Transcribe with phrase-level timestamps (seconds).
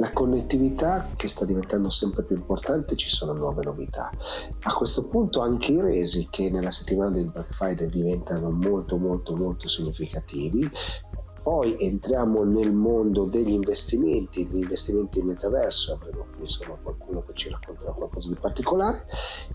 [0.00, 4.10] La connettività che sta diventando sempre più importante, ci sono nuove novità.
[4.62, 9.34] A questo punto anche i resi che nella settimana del Black Friday diventano molto molto
[9.34, 10.70] molto significativi
[11.48, 17.32] poi entriamo nel mondo degli investimenti, gli investimenti in metaverso, avremo qui insomma qualcuno che
[17.32, 19.06] ci racconterà qualcosa di particolare,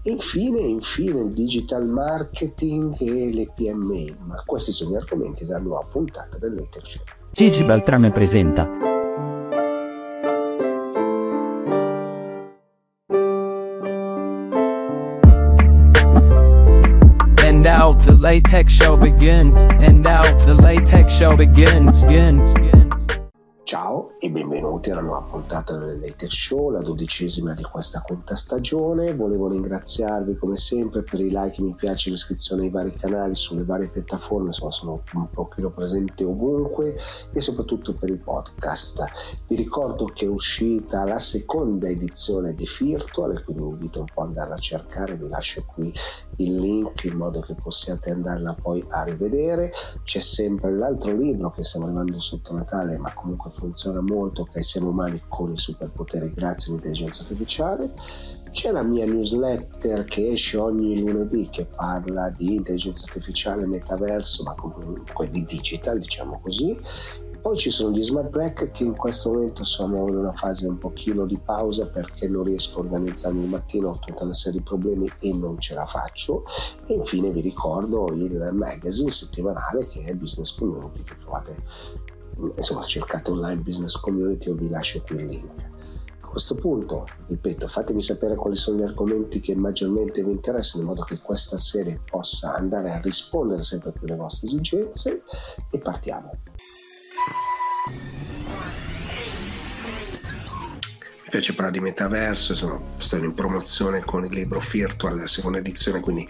[0.01, 5.59] e infine, infine il digital marketing e le PMI, ma questi sono gli argomenti della
[5.59, 7.03] nuova puntata dell'Ether Show.
[7.31, 8.82] Gigi Beltrame presenta
[18.05, 19.53] the latex show begins.
[19.81, 22.05] And now the latex show begins.
[22.05, 22.82] begins.
[23.73, 29.15] Ciao e benvenuti alla nuova puntata del Later Show, la dodicesima di questa quinta stagione.
[29.15, 33.89] Volevo ringraziarvi come sempre per i like, mi piace, l'iscrizione ai vari canali sulle varie
[33.89, 36.95] piattaforme, insomma sono un pochino presente ovunque
[37.31, 39.05] e soprattutto per il podcast.
[39.47, 44.21] Vi ricordo che è uscita la seconda edizione di Virtual, quindi vi invito un po'
[44.21, 45.91] ad andarla a cercare, vi lascio qui
[46.37, 49.71] il link in modo che possiate andarla poi a rivedere.
[50.03, 54.89] C'è sempre l'altro libro che stiamo arrivando sotto Natale, ma comunque funziona molto, ok siamo
[54.89, 57.93] umani con i superpoteri grazie all'intelligenza artificiale.
[58.51, 64.53] C'è la mia newsletter che esce ogni lunedì che parla di intelligenza artificiale, metaverso, ma
[64.53, 66.79] comunque di digital, diciamo così.
[67.41, 70.77] Poi ci sono gli smart break che in questo momento sono in una fase un
[70.77, 74.63] pochino di pausa perché non riesco a organizzarmi il mattino, ho tutta una serie di
[74.63, 76.45] problemi e non ce la faccio.
[76.85, 81.57] E infine vi ricordo il magazine settimanale che è il Business Community che trovate
[82.55, 85.71] insomma cercate online business community o vi lascio qui il link.
[86.21, 90.89] A questo punto, ripeto, fatemi sapere quali sono gli argomenti che maggiormente vi interessano in
[90.89, 95.23] modo che questa serie possa andare a rispondere sempre più alle vostre esigenze
[95.69, 96.31] e partiamo.
[101.33, 105.99] Piace parlare di metaverso, insomma, sto in promozione con il libro Virtual, la seconda edizione,
[105.99, 106.27] quindi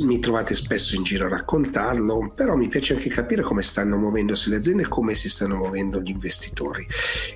[0.00, 4.50] mi trovate spesso in giro a raccontarlo, però mi piace anche capire come stanno muovendosi
[4.50, 6.84] le aziende e come si stanno muovendo gli investitori.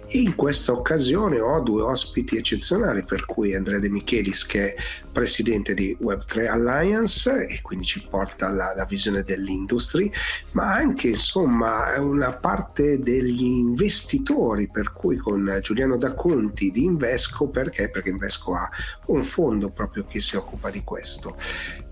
[0.08, 4.82] E in questa occasione ho due ospiti eccezionali, per cui Andrea De Michelis, che è
[5.12, 10.10] presidente di Web3 Alliance e quindi ci porta alla, alla visione dell'industry,
[10.52, 17.90] ma anche insomma una parte degli investitori, per cui con Giuliano D'Aconti di Invesco perché?
[17.90, 18.70] Perché Invesco ha
[19.06, 21.36] un fondo proprio che si occupa di questo.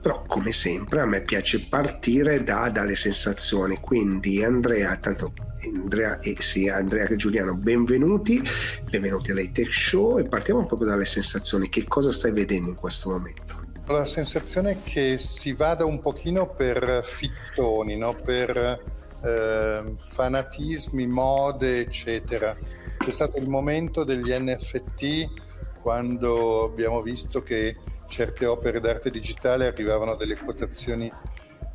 [0.01, 6.37] Però come sempre a me piace partire da, dalle sensazioni, quindi Andrea, tanto Andrea e
[6.41, 8.43] sia Andrea che Giuliano, benvenuti,
[8.91, 13.11] benvenuti all'High Tech Show e partiamo proprio dalle sensazioni, che cosa stai vedendo in questo
[13.11, 13.63] momento?
[13.87, 18.15] La sensazione è che si vada un pochino per fittoni, no?
[18.15, 18.83] per
[19.23, 22.57] eh, fanatismi, mode, eccetera
[23.05, 27.77] c'è stato il momento degli NFT quando abbiamo visto che
[28.09, 31.13] certe opere d'arte digitale arrivavano a delle quotazioni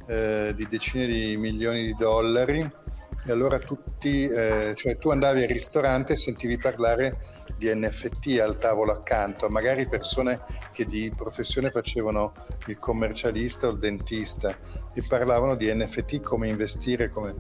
[0.07, 2.59] eh, di decine di milioni di dollari.
[3.25, 7.19] E allora tutti, eh, cioè tu andavi al ristorante e sentivi parlare
[7.57, 10.39] di NFT al tavolo accanto, magari persone
[10.72, 12.34] che di professione facevano
[12.68, 14.57] il commercialista o il dentista
[14.94, 17.35] e parlavano di NFT come investire, come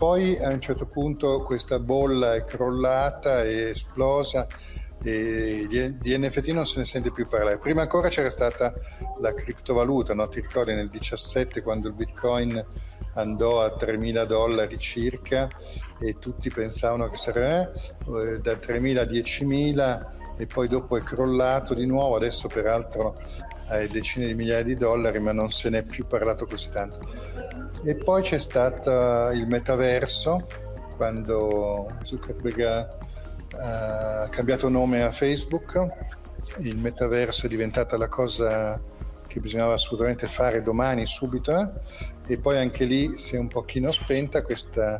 [0.00, 4.46] poi a un certo punto questa bolla è crollata e esplosa
[5.02, 7.58] e di NFT non se ne sente più parlare.
[7.58, 8.72] Prima ancora c'era stata
[9.20, 10.26] la criptovaluta, no?
[10.28, 12.64] ti ricordi nel 17 quando il bitcoin
[13.16, 15.50] andò a 3.000 dollari circa
[16.00, 17.70] e tutti pensavano che sarebbe
[18.06, 20.06] eh, da 3.000 a 10.000
[20.38, 23.18] e poi dopo è crollato di nuovo, adesso peraltro
[23.70, 26.98] ai decine di migliaia di dollari, ma non se ne è più parlato così tanto.
[27.84, 30.46] E poi c'è stato il metaverso,
[30.96, 32.60] quando Zuckerberg
[33.56, 35.88] ha cambiato nome a Facebook,
[36.58, 38.80] il metaverso è diventata la cosa
[39.26, 42.32] che bisognava assolutamente fare domani, subito, eh?
[42.32, 44.98] e poi anche lì si è un pochino spenta questa,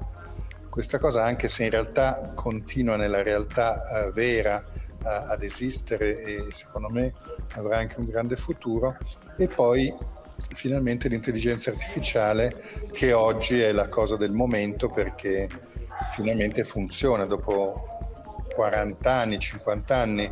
[0.69, 4.65] questa cosa, anche se in realtà continua nella realtà uh, vera
[5.03, 7.13] a, ad esistere e secondo me
[7.55, 8.97] avrà anche un grande futuro.
[9.37, 9.95] E poi
[10.55, 12.63] finalmente l'intelligenza artificiale
[12.93, 15.49] che oggi è la cosa del momento perché
[16.11, 17.99] finalmente funziona dopo
[18.55, 20.31] 40 anni, 50 anni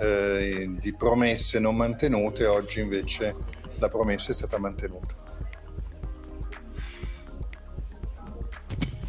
[0.00, 3.36] eh, di promesse non mantenute, oggi invece
[3.78, 5.19] la promessa è stata mantenuta.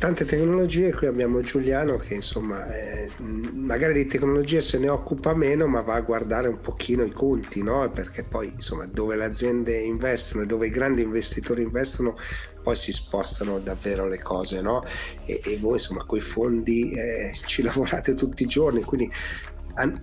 [0.01, 5.67] Tante tecnologie, qui abbiamo Giuliano che insomma eh, magari di tecnologie se ne occupa meno
[5.67, 7.87] ma va a guardare un pochino i conti, no?
[7.91, 12.17] perché poi insomma dove le aziende investono e dove i grandi investitori investono
[12.63, 14.81] poi si spostano davvero le cose no?
[15.23, 19.07] e, e voi insomma i fondi eh, ci lavorate tutti i giorni quindi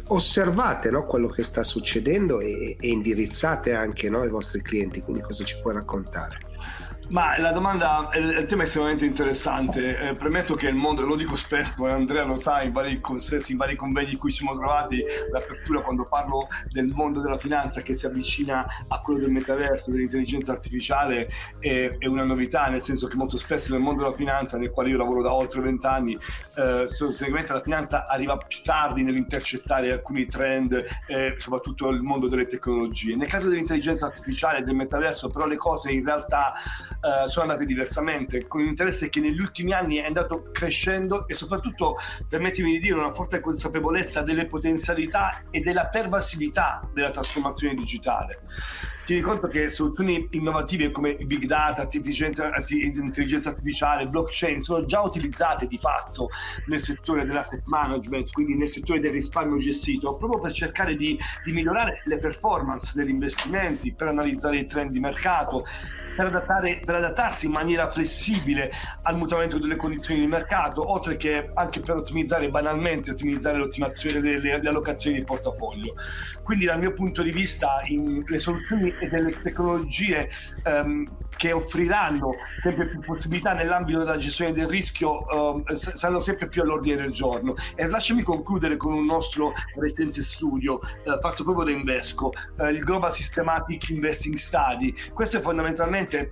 [0.07, 5.23] osservate no, quello che sta succedendo e, e indirizzate anche no, i vostri clienti, quindi
[5.23, 6.39] cosa ci puoi raccontare?
[7.11, 9.99] Ma la domanda, il, tema è estremamente interessante.
[9.99, 13.53] Eh, premetto che il mondo, lo dico spesso, e Andrea lo sa in vari consessi,
[13.53, 15.03] in vari convegni in cui ci siamo trovati,
[15.33, 20.53] l'apertura quando parlo del mondo della finanza che si avvicina a quello del metaverso, dell'intelligenza
[20.53, 24.71] artificiale, è, è una novità, nel senso che molto spesso nel mondo della finanza, nel
[24.71, 30.27] quale io lavoro da oltre vent'anni, eh, sostanzialmente la finanza arriva più tardi nell'intercettare alcuni
[30.27, 33.17] trend, eh, soprattutto il mondo delle tecnologie.
[33.17, 36.53] Nel caso dell'intelligenza artificiale e del metaverso, però le cose in realtà
[37.01, 41.97] eh, sono andate diversamente, con l'interesse che negli ultimi anni è andato crescendo e soprattutto,
[42.29, 48.41] permettimi di dire, una forte consapevolezza delle potenzialità e della pervasività della trasformazione digitale.
[49.09, 55.79] Tieni conto che soluzioni innovative come big data, intelligenza artificiale, blockchain sono già utilizzate di
[55.79, 56.29] fatto
[56.67, 61.53] nel settore dell'asset management, quindi nel settore del risparmio gestito, proprio per cercare di, di
[61.53, 65.65] migliorare le performance degli investimenti, per analizzare i trend di mercato,
[66.19, 68.73] per, adattare, per, adattarsi in maniera flessibile
[69.03, 74.61] al mutamento delle condizioni di mercato, oltre che anche per ottimizzare banalmente ottimizzare l'ottimazione delle,
[74.61, 75.95] le allocazioni di portafoglio.
[76.43, 80.29] Quindi dal mio punto di vista in, le soluzioni e delle tecnologie
[80.65, 81.07] um,
[81.39, 85.25] che offriranno sempre più possibilità nell'ambito della gestione del rischio
[85.55, 87.55] um, saranno sempre più all'ordine del giorno.
[87.77, 92.81] E lasciami concludere con un nostro recente studio uh, fatto proprio da Invesco, uh, il
[92.81, 94.93] Global Systematic Investing Study.
[95.15, 96.31] Questo è fondamentalmente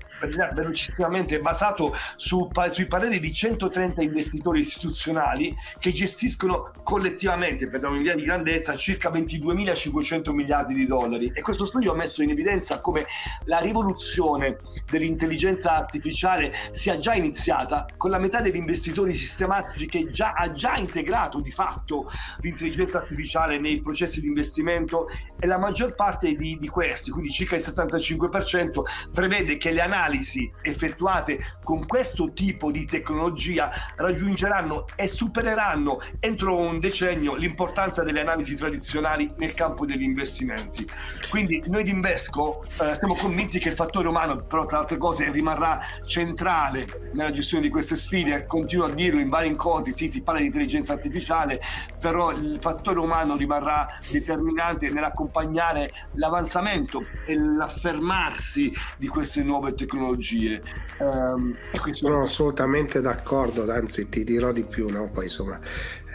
[0.53, 8.17] velocissimamente basato su, sui pareri di 130 investitori istituzionali che gestiscono collettivamente, per dare un'idea
[8.17, 11.31] di grandezza, circa 22.500 miliardi di dollari.
[11.33, 13.07] E questo studio ha messo in evidenza come
[13.45, 14.57] la rivoluzione
[14.97, 20.77] dell'intelligenza artificiale sia già iniziata con la metà degli investitori sistematici che già, ha già
[20.77, 22.11] integrato di fatto
[22.41, 25.09] l'intelligenza artificiale nei processi di investimento
[25.39, 28.83] e la maggior parte di, di questi, quindi circa il 75%,
[29.13, 36.81] prevede che le analisi effettuate con questo tipo di tecnologia raggiungeranno e supereranno entro un
[36.81, 40.87] decennio l'importanza delle analisi tradizionali nel campo degli investimenti.
[41.29, 45.31] Quindi noi di Invesco eh, siamo convinti che il fattore umano, però tra altre cose,
[45.31, 48.47] rimarrà centrale nella gestione di queste sfide.
[48.47, 51.61] Continuo a dirlo in vari incontri, sì, si parla di intelligenza artificiale,
[51.99, 60.63] però il fattore umano rimarrà determinante nell'accompagnare l'avanzamento e l'affermarsi di queste nuove tecnologie.
[60.99, 61.55] Um,
[61.91, 65.11] Sono assolutamente d'accordo, anzi ti dirò di più, no?
[65.13, 65.59] Poi insomma,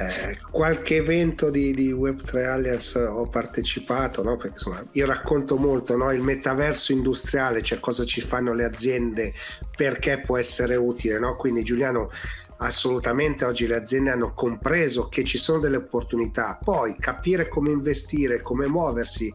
[0.01, 4.35] eh, qualche evento di, di Web3 Alliance ho partecipato, no?
[4.35, 6.11] Perché insomma, io racconto molto no?
[6.11, 9.33] il metaverso industriale, cioè cosa ci fanno le aziende,
[9.75, 11.35] perché può essere utile, no?
[11.35, 12.09] Quindi Giuliano
[12.57, 18.41] assolutamente oggi le aziende hanno compreso che ci sono delle opportunità, poi capire come investire,
[18.41, 19.33] come muoversi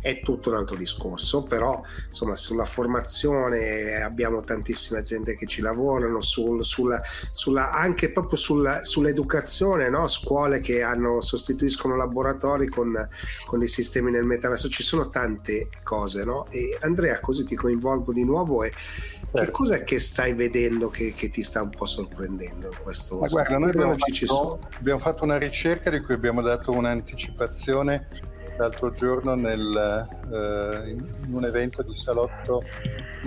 [0.00, 6.20] è tutto un altro discorso, però insomma sulla formazione abbiamo tantissime aziende che ci lavorano,
[6.20, 7.00] sul, sulla,
[7.32, 10.06] sulla, anche proprio sulla, sull'educazione, no?
[10.06, 13.08] scuole che hanno, sostituiscono laboratori con,
[13.46, 16.24] con dei sistemi nel metaverso, ci sono tante cose.
[16.24, 16.46] No?
[16.50, 19.40] E Andrea, così ti coinvolgo di nuovo e certo.
[19.40, 23.26] che cos'è che stai vedendo che, che, ti sta un po' sorprendendo in questo Ma
[23.26, 29.34] guarda, noi abbiamo fatto, abbiamo fatto una ricerca di cui abbiamo dato un'anticipazione l'altro giorno
[29.34, 32.62] nel, eh, in un evento di Salotto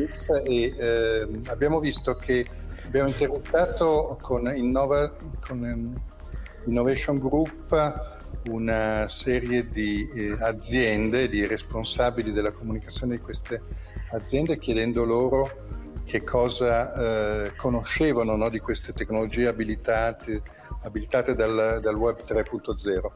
[0.06, 2.46] X e eh, abbiamo visto che
[2.86, 5.96] abbiamo intervistato con, Innova, con
[6.66, 8.20] Innovation Group
[8.50, 13.62] una serie di eh, aziende, di responsabili della comunicazione di queste
[14.12, 16.94] aziende chiedendo loro che cosa
[17.46, 20.42] eh, conoscevano no, di queste tecnologie abilitate,
[20.84, 23.12] abilitate dal, dal, web 3.0.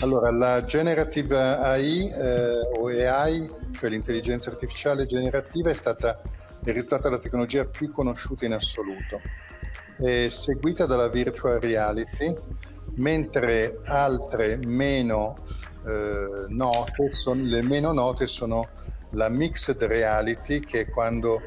[0.00, 6.20] Allora, la generative AI eh, o AI, cioè l'intelligenza artificiale generativa, è stata
[6.62, 9.20] è risultata la tecnologia più conosciuta in assoluto.
[9.96, 12.34] È seguita dalla virtual reality,
[12.96, 15.36] mentre altre meno
[15.86, 18.68] eh, note, sono, le meno note sono
[19.12, 21.40] la mixed reality, che è quando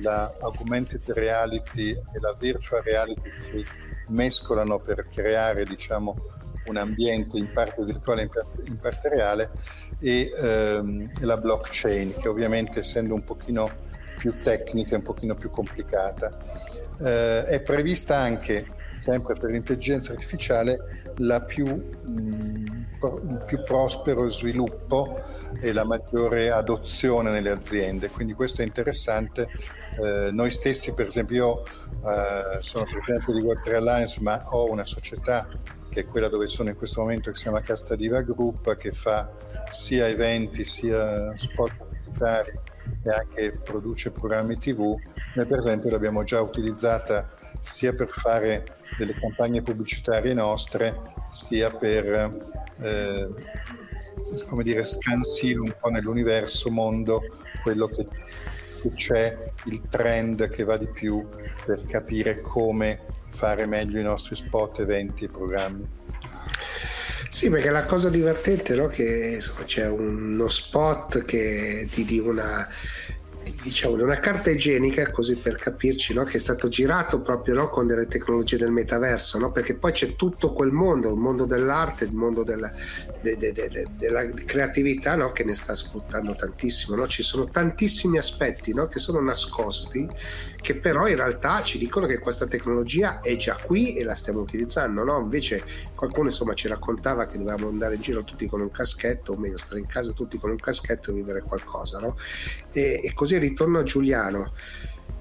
[0.00, 3.64] la augmented reality e la virtual reality si
[4.08, 6.14] mescolano per creare diciamo,
[6.66, 9.50] un ambiente in parte virtuale e in parte, in parte reale
[10.00, 13.70] e ehm, la blockchain che ovviamente essendo un pochino
[14.16, 16.36] più tecnica un pochino più complicata.
[17.00, 20.78] eh, è prevista anche, sempre per l'intelligenza artificiale,
[21.46, 25.20] più, mh, il più prospero sviluppo
[25.60, 28.08] e la maggiore adozione nelle aziende.
[28.08, 29.48] Quindi questo è interessante.
[30.02, 31.64] Eh, noi stessi, per esempio, io
[32.08, 35.48] eh, sono presidente di Web3 Alliance, ma ho una società
[35.88, 39.30] che è quella dove sono in questo momento, che si chiama Castadiva Group, che fa
[39.70, 41.84] sia eventi sia spot
[42.14, 42.52] pubblicitari
[43.02, 44.96] e anche produce programmi TV.
[45.34, 47.30] Noi per esempio l'abbiamo già utilizzata
[47.62, 52.38] sia per fare delle campagne pubblicitarie nostre, sia per
[52.78, 53.28] eh,
[54.46, 57.20] come dire, scansire un po' nell'universo mondo
[57.62, 58.06] quello che,
[58.84, 61.26] che c'è, il trend che va di più
[61.64, 65.88] per capire come fare meglio i nostri spot, eventi e programmi.
[67.30, 68.86] Sì, perché la cosa divertente è no?
[68.88, 72.68] che insomma, c'è uno spot che ti di una
[73.62, 76.24] diciamo, una carta igienica, così per capirci, no?
[76.24, 77.68] che è stato girato proprio no?
[77.68, 79.52] con delle tecnologie del metaverso, no?
[79.52, 82.72] perché poi c'è tutto quel mondo, il mondo dell'arte, il mondo della,
[83.20, 87.06] de, de, de, della creatività che ne sta sfruttando tantissimo.
[87.06, 90.08] Ci sono tantissimi aspetti che sono nascosti,
[90.60, 94.40] che però in realtà ci dicono che questa tecnologia è già qui e la stiamo
[94.40, 95.02] utilizzando.
[95.18, 95.62] Invece
[95.94, 99.58] qualcuno insomma, ci raccontava che dovevamo andare in giro tutti con un caschetto, o meglio,
[99.58, 102.00] stare in casa tutti con un caschetto e vivere qualcosa.
[102.72, 104.52] E, e così ritorno a Giuliano,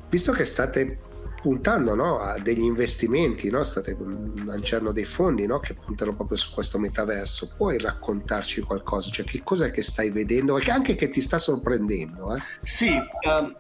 [0.10, 1.00] visto che state
[1.44, 3.64] puntando no, a degli investimenti, no?
[3.64, 3.98] state
[4.46, 5.60] lanciando dei fondi no?
[5.60, 9.10] che puntano proprio su questo metaverso, puoi raccontarci qualcosa?
[9.10, 12.34] Cioè, che cos'è che stai vedendo e anche che ti sta sorprendendo?
[12.36, 12.40] Eh?
[12.62, 12.92] Sì,
[13.28, 13.56] um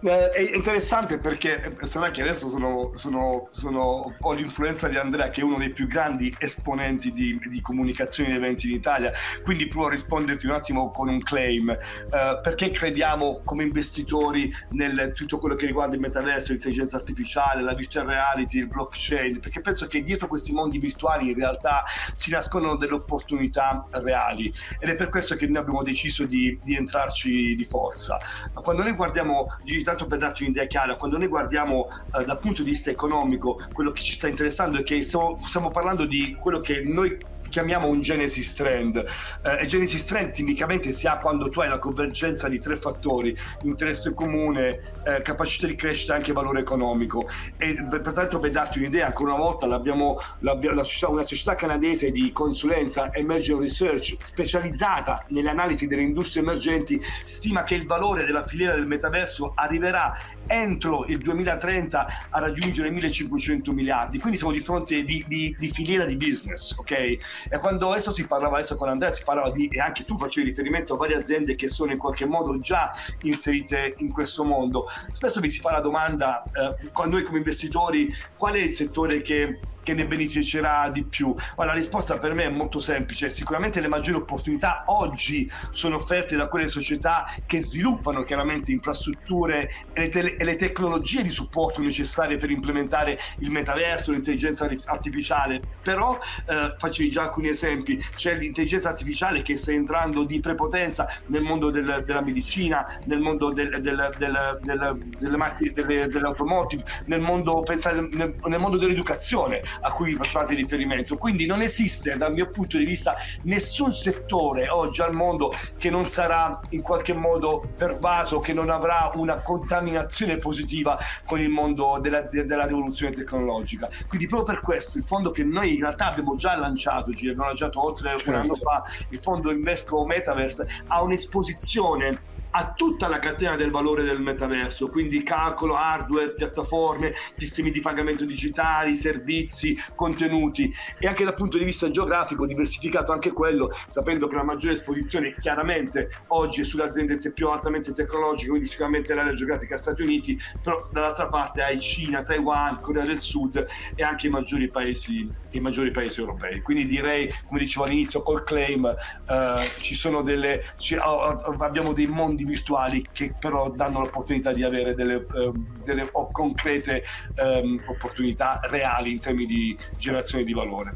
[0.00, 5.28] eh, è interessante perché eh, sarà che adesso sono, sono, sono, ho l'influenza di Andrea
[5.28, 9.12] che è uno dei più grandi esponenti di, di comunicazione di eventi in Italia,
[9.42, 11.68] quindi provo a risponderti un attimo con un claim.
[11.68, 17.74] Uh, perché crediamo come investitori nel tutto quello che riguarda il metaverso, l'intelligenza artificiale, la
[17.74, 19.40] virtual reality, il blockchain?
[19.40, 21.82] Perché penso che dietro questi mondi virtuali in realtà
[22.14, 26.76] si nascondono delle opportunità reali ed è per questo che noi abbiamo deciso di, di
[26.76, 28.18] entrarci di forza.
[28.54, 32.62] Quando noi guardiamo digitale tanto per darci un'idea chiara, quando noi guardiamo eh, dal punto
[32.62, 36.60] di vista economico, quello che ci sta interessando è che stiamo, stiamo parlando di quello
[36.60, 37.16] che noi
[37.48, 39.04] chiamiamo un Genesis Trend.
[39.42, 44.14] Eh, Genesis Trend tipicamente si ha quando tu hai la convergenza di tre fattori, interesse
[44.14, 47.28] comune, eh, capacità di crescita e anche valore economico.
[47.56, 52.10] E pertanto per darti un'idea, ancora una volta l'abbiamo, l'abbiamo la società, una società canadese
[52.10, 58.46] di consulenza Emerging Research specializzata nelle analisi delle industrie emergenti stima che il valore della
[58.46, 64.18] filiera del metaverso arriverà entro il 2030 a raggiungere 1500 miliardi.
[64.18, 67.18] Quindi siamo di fronte di, di, di filiera di business, ok?
[67.48, 70.48] E quando adesso si parlava adesso con Andrea, si parlava di, e anche tu facevi
[70.48, 72.92] riferimento a varie aziende che sono in qualche modo già
[73.22, 74.86] inserite in questo mondo.
[75.12, 79.60] Spesso mi si fa la domanda, eh, noi come investitori, qual è il settore che
[79.82, 81.34] che ne beneficerà di più?
[81.56, 83.30] Ma la risposta per me è molto semplice.
[83.30, 90.00] Sicuramente le maggiori opportunità oggi sono offerte da quelle società che sviluppano chiaramente infrastrutture e
[90.00, 95.60] le, te- e le tecnologie di supporto necessarie per implementare il metaverso, l'intelligenza artificiale.
[95.82, 98.02] Però eh, facevi già alcuni esempi.
[98.14, 103.52] C'è l'intelligenza artificiale che sta entrando di prepotenza nel mondo del, della medicina, nel mondo
[103.52, 110.54] del, del, delle, macchine, dell'automotive, nel mondo, pensare, nel, nel mondo dell'educazione a cui facevate
[110.54, 111.16] riferimento.
[111.16, 116.06] Quindi non esiste dal mio punto di vista nessun settore oggi al mondo che non
[116.06, 122.22] sarà in qualche modo pervaso, che non avrà una contaminazione positiva con il mondo della,
[122.22, 123.88] della rivoluzione tecnologica.
[124.06, 127.48] Quindi proprio per questo il fondo che noi in realtà abbiamo già lanciato, ci abbiamo
[127.48, 128.30] lanciato oltre certo.
[128.30, 134.02] un anno fa, il fondo Invesco Metaverse, ha un'esposizione a tutta la catena del valore
[134.02, 141.34] del metaverso, quindi calcolo, hardware, piattaforme, sistemi di pagamento digitali, servizi, contenuti e anche dal
[141.34, 146.64] punto di vista geografico diversificato anche quello, sapendo che la maggiore esposizione chiaramente oggi è
[146.64, 151.80] sulle aziende più altamente tecnologiche, quindi sicuramente l'area geografica Stati Uniti, però dall'altra parte hai
[151.80, 156.60] Cina, Taiwan, Corea del Sud e anche i maggiori paesi, i maggiori paesi europei.
[156.62, 162.46] Quindi direi, come dicevo all'inizio, col claim eh, ci sono delle, ci, abbiamo dei mondi
[162.48, 165.52] virtuali che però danno l'opportunità di avere delle, eh,
[165.84, 170.92] delle concrete eh, opportunità reali in termini di generazione di valore.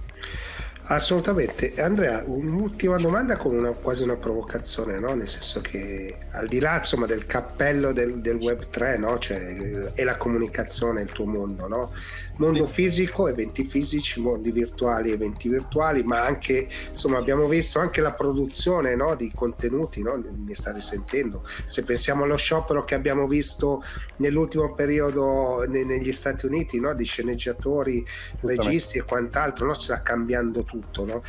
[0.85, 1.75] Assolutamente.
[1.81, 5.15] Andrea, un'ultima domanda con una, quasi una provocazione, no?
[5.15, 9.19] nel senso che al di là insomma, del cappello del, del Web 3, no?
[9.19, 11.93] cioè, è la comunicazione il tuo mondo, no?
[12.37, 18.13] mondo fisico, eventi fisici, mondi virtuali, eventi virtuali, ma anche insomma, abbiamo visto anche la
[18.13, 19.15] produzione no?
[19.15, 20.21] di contenuti, no?
[20.21, 21.47] ne state sentendo.
[21.67, 23.85] Se pensiamo allo sciopero che abbiamo visto
[24.17, 26.93] nell'ultimo periodo ne, negli Stati Uniti, no?
[26.95, 28.05] di sceneggiatori,
[28.41, 29.75] registi e quant'altro, no?
[29.75, 30.82] sta cambiando tutto.
[31.05, 31.23] No?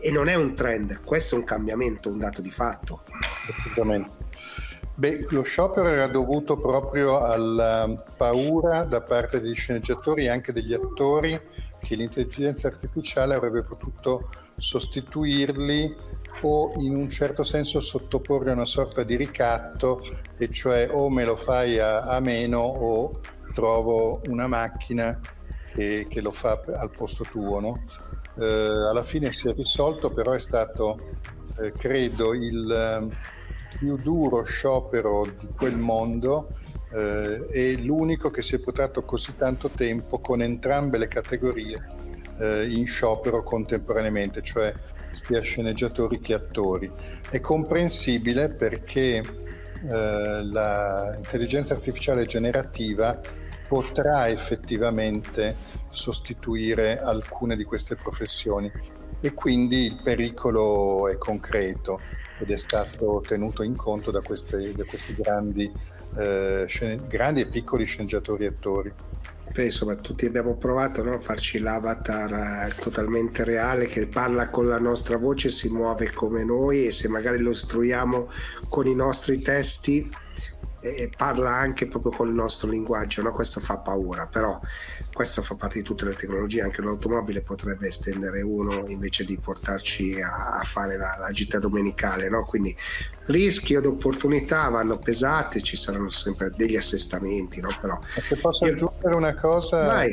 [0.00, 3.02] E non è un trend, questo è un cambiamento, un dato di fatto.
[4.94, 10.72] Beh, lo sciopero era dovuto proprio alla paura da parte degli sceneggiatori e anche degli
[10.72, 11.38] attori
[11.78, 15.94] che l'intelligenza artificiale avrebbe potuto sostituirli
[16.42, 20.00] o in un certo senso sottoporre a una sorta di ricatto,
[20.38, 23.20] e cioè o me lo fai a, a meno o
[23.54, 25.20] trovo una macchina
[25.68, 27.60] che, che lo fa al posto tuo.
[27.60, 27.84] No?
[28.38, 30.98] Eh, alla fine si è risolto, però è stato,
[31.58, 33.36] eh, credo, il eh,
[33.78, 36.50] più duro sciopero di quel mondo
[36.92, 41.84] eh, e l'unico che si è portato così tanto tempo con entrambe le categorie
[42.38, 44.72] eh, in sciopero contemporaneamente, cioè
[45.10, 46.90] sia sceneggiatori che attori.
[47.28, 53.20] È comprensibile perché eh, l'intelligenza artificiale generativa
[53.68, 55.56] potrà effettivamente
[55.90, 58.70] sostituire alcune di queste professioni
[59.20, 62.00] e quindi il pericolo è concreto
[62.38, 65.72] ed è stato tenuto in conto da, queste, da questi grandi,
[66.16, 68.92] eh, scen- grandi e piccoli sceneggiatori e attori.
[69.52, 71.14] Beh, insomma, tutti abbiamo provato no?
[71.14, 76.44] a farci l'avatar eh, totalmente reale che parla con la nostra voce, si muove come
[76.44, 78.28] noi e se magari lo istruiamo
[78.68, 80.10] con i nostri testi
[80.94, 83.32] e parla anche proprio con il nostro linguaggio, no?
[83.32, 84.60] questo fa paura, però
[85.12, 90.20] questo fa parte di tutte le tecnologie, anche l'automobile potrebbe estendere uno invece di portarci
[90.20, 92.44] a, a fare la, la, gita domenicale, no?
[92.44, 92.76] quindi
[93.26, 97.70] rischio ed opportunità vanno pesate, ci saranno sempre degli assestamenti, no?
[97.80, 97.98] però...
[98.20, 98.72] Se posso Io...
[98.72, 100.04] aggiungere una cosa,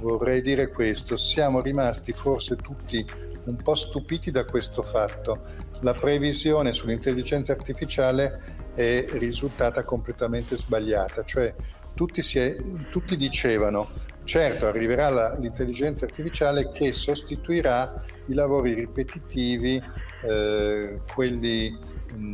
[0.00, 3.04] vorrei dire questo, siamo rimasti forse tutti
[3.44, 5.40] un po' stupiti da questo fatto.
[5.80, 11.52] La previsione sull'intelligenza artificiale è risultata completamente sbagliata, cioè
[11.94, 12.54] tutti, è,
[12.90, 13.88] tutti dicevano
[14.24, 17.94] certo arriverà la, l'intelligenza artificiale che sostituirà
[18.26, 19.82] i lavori ripetitivi,
[20.22, 21.76] eh, quelli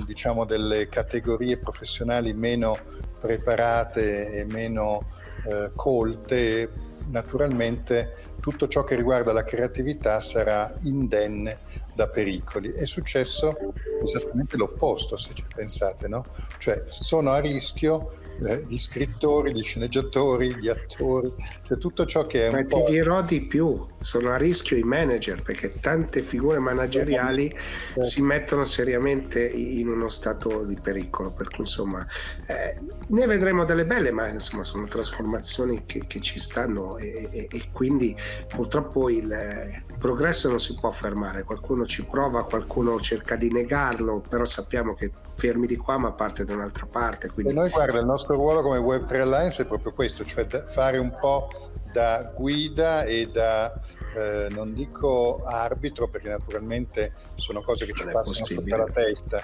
[0.04, 2.76] diciamo delle categorie professionali meno
[3.20, 5.08] preparate e meno
[5.46, 6.70] eh, colte
[7.08, 11.60] naturalmente tutto ciò che riguarda la creatività sarà indenne
[11.94, 12.72] da pericoli.
[12.72, 13.56] È successo
[14.02, 16.24] esattamente l'opposto, se ci pensate, no?
[16.58, 21.32] Cioè sono a rischio eh, gli scrittori, gli sceneggiatori, gli attori,
[21.66, 22.84] cioè tutto ciò che è Ma un ti po'...
[22.88, 27.52] dirò di più, sono a rischio i manager perché tante figure manageriali
[27.94, 28.02] eh.
[28.02, 32.06] si mettono seriamente in uno stato di pericolo, per cui insomma
[32.46, 37.48] eh, ne vedremo delle belle, ma insomma sono trasformazioni che, che ci stanno e, e,
[37.50, 43.50] e quindi purtroppo il progresso non si può fermare, qualcuno ci prova, qualcuno cerca di
[43.50, 47.30] negarlo, però sappiamo che fermi di qua ma parte da un'altra parte.
[47.30, 47.52] Quindi...
[47.52, 51.16] E noi guarda, il nostro ruolo come Web3 Alliance è proprio questo, cioè fare un
[51.18, 51.48] po'
[51.92, 53.72] da guida e da,
[54.14, 59.42] eh, non dico arbitro, perché naturalmente sono cose che non ci passano sotto la testa,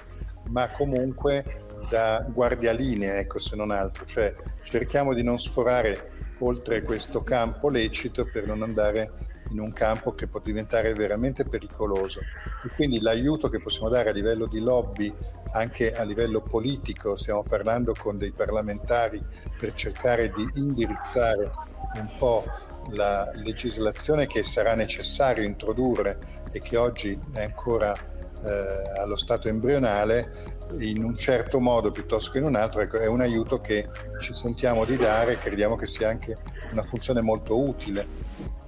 [0.49, 7.23] ma comunque da guardialinea, ecco, se non altro, cioè cerchiamo di non sforare oltre questo
[7.23, 9.11] campo lecito per non andare
[9.49, 12.19] in un campo che può diventare veramente pericoloso.
[12.63, 15.13] E quindi l'aiuto che possiamo dare a livello di lobby,
[15.51, 19.23] anche a livello politico, stiamo parlando con dei parlamentari
[19.57, 21.49] per cercare di indirizzare
[21.95, 22.43] un po'
[22.89, 26.17] la legislazione che sarà necessario introdurre
[26.51, 32.39] e che oggi è ancora eh, allo stato embrionale in un certo modo piuttosto che
[32.39, 33.87] in un altro, ecco, è un aiuto che
[34.19, 36.37] ci sentiamo di dare e crediamo che sia anche
[36.71, 38.07] una funzione molto utile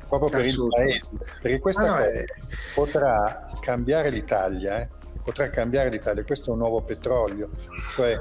[0.07, 1.09] proprio per il paese,
[1.41, 2.25] perché questa ah, cosa è...
[2.73, 4.89] potrà cambiare l'Italia, eh?
[5.23, 7.49] potrà cambiare l'Italia, questo è un nuovo petrolio,
[7.91, 8.19] cioè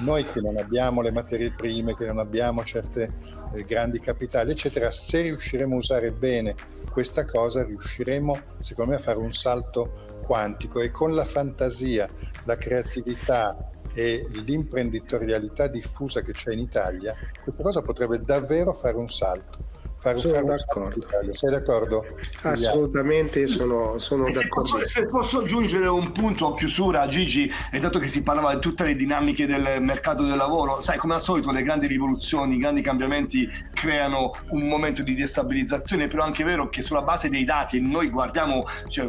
[0.00, 3.10] noi che non abbiamo le materie prime, che non abbiamo certe
[3.54, 6.54] eh, grandi capitali, eccetera, se riusciremo a usare bene
[6.90, 10.80] questa cosa, riusciremo, secondo me, a fare un salto quantico.
[10.80, 12.08] E con la fantasia,
[12.44, 13.56] la creatività
[13.94, 19.67] e l'imprenditorialità diffusa che c'è in Italia, questa cosa potrebbe davvero fare un salto
[19.98, 21.06] Fare, sono fare d'accordo.
[21.32, 22.06] Sei d'accordo?
[22.42, 24.70] Assolutamente, sono, sono E se d'accordo.
[24.70, 28.60] posso, se posso aggiungere un punto a chiusura, Gigi, e dato che si parlava di
[28.60, 32.58] tutte le dinamiche del mercato del lavoro, sai, come al solito le grandi rivoluzioni, i
[32.58, 37.44] grandi cambiamenti creano un momento di destabilizzazione, però è anche vero che sulla base dei
[37.44, 39.08] dati, e noi guardiamo, cioè,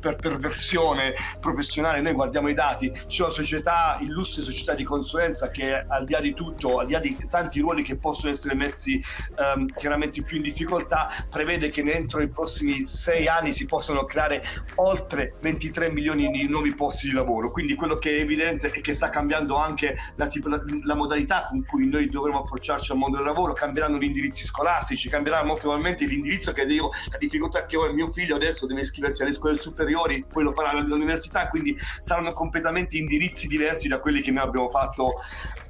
[0.00, 5.84] per perversione professionale, noi guardiamo i dati, ci sono società, illustre società di consulenza che
[5.86, 8.98] al di là di tutto, al di là di tanti ruoli che possono essere messi
[9.38, 14.44] ehm, chiaramente più in difficoltà, prevede che entro i prossimi sei anni si possano creare
[14.76, 17.50] oltre 23 milioni di nuovi posti di lavoro.
[17.50, 21.64] Quindi quello che è evidente è che sta cambiando anche la, la- la modalità con
[21.64, 26.04] cui noi dovremo approcciarci al mondo del lavoro, cambieranno gli indirizzi scolastici, cambierà molto probabilmente
[26.04, 30.24] l'indirizzo che io, la difficoltà che ho mio figlio adesso deve iscriversi alle scuole superiori,
[30.30, 35.20] poi lo farà all'università, quindi saranno completamente indirizzi diversi da quelli che noi abbiamo fatto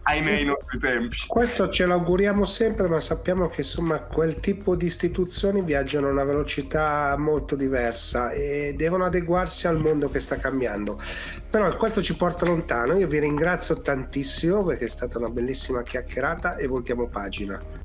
[0.03, 1.17] ahimè ai nostri tempi.
[1.27, 6.25] Questo ce l'auguriamo sempre, ma sappiamo che insomma quel tipo di istituzioni viaggiano a una
[6.25, 11.01] velocità molto diversa e devono adeguarsi al mondo che sta cambiando.
[11.49, 12.97] Però questo ci porta lontano.
[12.97, 17.82] Io vi ringrazio tantissimo perché è stata una bellissima chiacchierata e voltiamo pagina.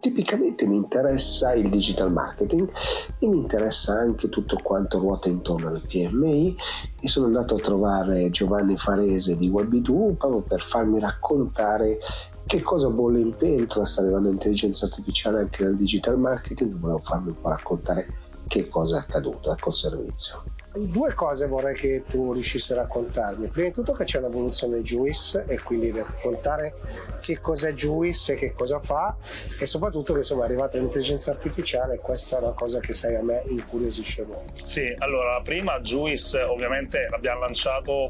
[0.00, 2.70] Tipicamente mi interessa il digital marketing
[3.18, 6.56] e mi interessa anche tutto quanto ruota intorno alle PMI
[7.00, 11.98] e sono andato a trovare Giovanni Farese di Webidoo proprio per farmi raccontare
[12.46, 17.28] che cosa bolle in pentola, sta arrivando l'intelligenza artificiale anche nel digital marketing, volevo farmi
[17.28, 18.06] un po' raccontare
[18.46, 20.44] che cosa è accaduto, ecco il servizio.
[20.72, 23.48] Due cose vorrei che tu riuscissi a raccontarmi.
[23.48, 26.74] Prima di tutto che c'è un'evoluzione Juice e quindi raccontare
[27.20, 29.16] che cos'è Juice e che cosa fa
[29.58, 33.16] e soprattutto che insomma è arrivata l'intelligenza artificiale e questa è una cosa che sai
[33.16, 34.64] a me incuriosisce molto.
[34.64, 38.08] Sì, allora prima Juice ovviamente l'abbiamo lanciato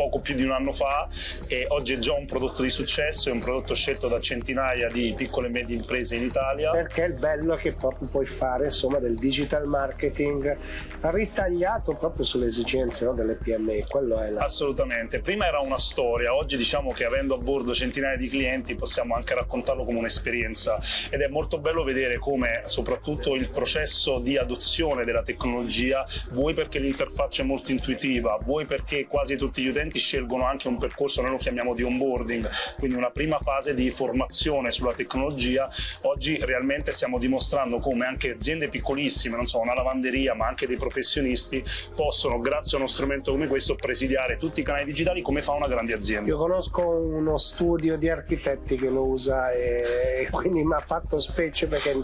[0.00, 1.08] poco più di un anno fa
[1.46, 5.12] e oggi è già un prodotto di successo, è un prodotto scelto da centinaia di
[5.14, 6.70] piccole e medie imprese in Italia.
[6.70, 10.56] Perché il bello è che proprio puoi fare insomma del digital marketing
[11.02, 14.44] ritagliato proprio sulle esigenze no, delle PMI, quello è la...
[14.44, 19.14] Assolutamente, prima era una storia, oggi diciamo che avendo a bordo centinaia di clienti possiamo
[19.14, 25.04] anche raccontarlo come un'esperienza ed è molto bello vedere come soprattutto il processo di adozione
[25.04, 30.46] della tecnologia, vuoi perché l'interfaccia è molto intuitiva, vuoi perché quasi tutti gli utenti scelgono
[30.46, 32.48] anche un percorso, noi lo chiamiamo di onboarding,
[32.78, 35.68] quindi una prima fase di formazione sulla tecnologia,
[36.02, 40.76] oggi realmente stiamo dimostrando come anche aziende piccolissime, non so, una lavanderia, ma anche dei
[40.76, 41.62] professionisti
[41.94, 45.68] possono, grazie a uno strumento come questo, presidiare tutti i canali digitali come fa una
[45.68, 46.28] grande azienda.
[46.28, 51.66] Io conosco uno studio di architetti che lo usa e quindi mi ha fatto specie
[51.66, 51.94] perché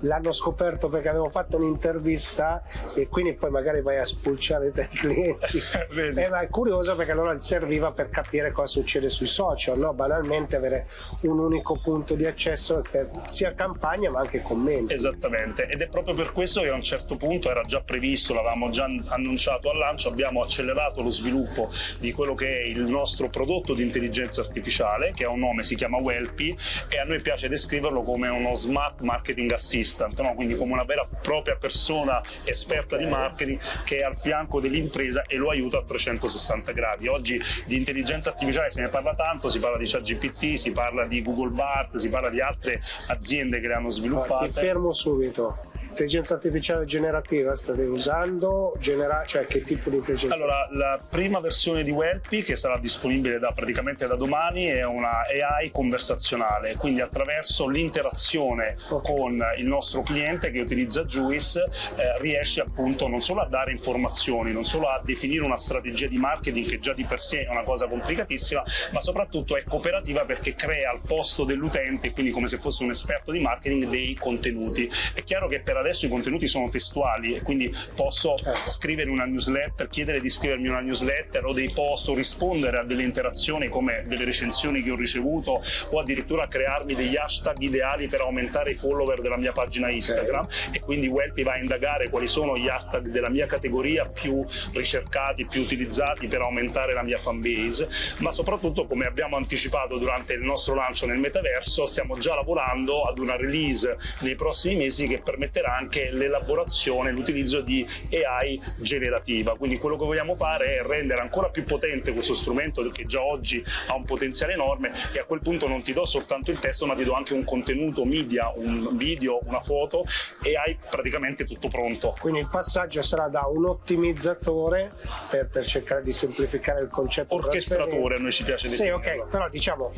[0.00, 2.62] l'hanno scoperto perché avevo fatto un'intervista
[2.94, 5.60] e quindi poi magari vai a spulciare dai clienti.
[5.92, 6.20] Vedi?
[6.20, 9.92] Eh, ma è curioso perché allora serviva per capire cosa succede sui social, no?
[9.92, 10.86] banalmente avere
[11.22, 14.92] un unico punto di accesso per sia campagna ma anche commenti.
[14.92, 18.68] Esattamente, ed è proprio per questo che a un certo punto era già previsto, l'avevamo
[18.70, 23.74] già annunciato al lancio, abbiamo accelerato lo sviluppo di quello che è il nostro prodotto
[23.74, 26.56] di intelligenza artificiale, che ha un nome, si chiama Welpy,
[26.88, 30.34] e a noi piace descriverlo come uno smart marketing assistant, no?
[30.34, 35.22] quindi come una vera e propria persona esperta di marketing che è al fianco dell'impresa
[35.26, 37.05] e lo aiuta a 360 gradi.
[37.08, 41.22] Oggi di intelligenza artificiale se ne parla tanto, si parla di ChatGPT, si parla di
[41.22, 44.50] Google Bart, si parla di altre aziende che le hanno Ti sviluppate.
[44.50, 45.58] fermo subito.
[45.96, 48.74] Intelligenza artificiale generativa state usando?
[48.78, 50.34] Genera- cioè che tipo di intelligenza?
[50.34, 55.22] Allora, la prima versione di Welpy che sarà disponibile da, praticamente da domani è una
[55.22, 59.04] AI conversazionale, quindi attraverso l'interazione Ok.
[59.06, 61.60] con il nostro cliente che utilizza Juice
[61.96, 66.18] eh, riesce appunto non solo a dare informazioni, non solo a definire una strategia di
[66.18, 70.54] marketing che già di per sé è una cosa complicatissima, ma soprattutto è cooperativa perché
[70.54, 74.90] crea al posto dell'utente, quindi come se fosse un esperto di marketing, dei contenuti.
[75.14, 79.88] È chiaro che per adesso i contenuti sono testuali e quindi posso scrivere una newsletter,
[79.88, 84.24] chiedere di scrivermi una newsletter o dei post o rispondere a delle interazioni come delle
[84.24, 89.36] recensioni che ho ricevuto o addirittura crearmi degli hashtag ideali per aumentare i follower della
[89.36, 93.46] mia pagina Instagram e quindi Welty va a indagare quali sono gli hashtag della mia
[93.46, 99.98] categoria più ricercati, più utilizzati per aumentare la mia fanbase, ma soprattutto come abbiamo anticipato
[99.98, 105.06] durante il nostro lancio nel metaverso stiamo già lavorando ad una release nei prossimi mesi
[105.06, 109.56] che permetterà anche l'elaborazione, l'utilizzo di AI generativa.
[109.56, 113.64] Quindi quello che vogliamo fare è rendere ancora più potente questo strumento che già oggi
[113.88, 116.94] ha un potenziale enorme e a quel punto non ti do soltanto il testo ma
[116.94, 120.04] ti do anche un contenuto media, un video, una foto
[120.42, 122.14] e hai praticamente tutto pronto.
[122.20, 124.90] Quindi il passaggio sarà da un ottimizzatore
[125.30, 129.48] per, per cercare di semplificare il concetto orchestratore, a noi ci piace Sì, ok, però
[129.48, 129.92] diciamo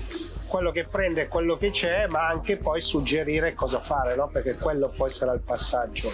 [0.49, 4.29] quello che prende quello che c'è, ma anche poi suggerire cosa fare, no?
[4.29, 5.68] perché quello poi sarà il passaggio.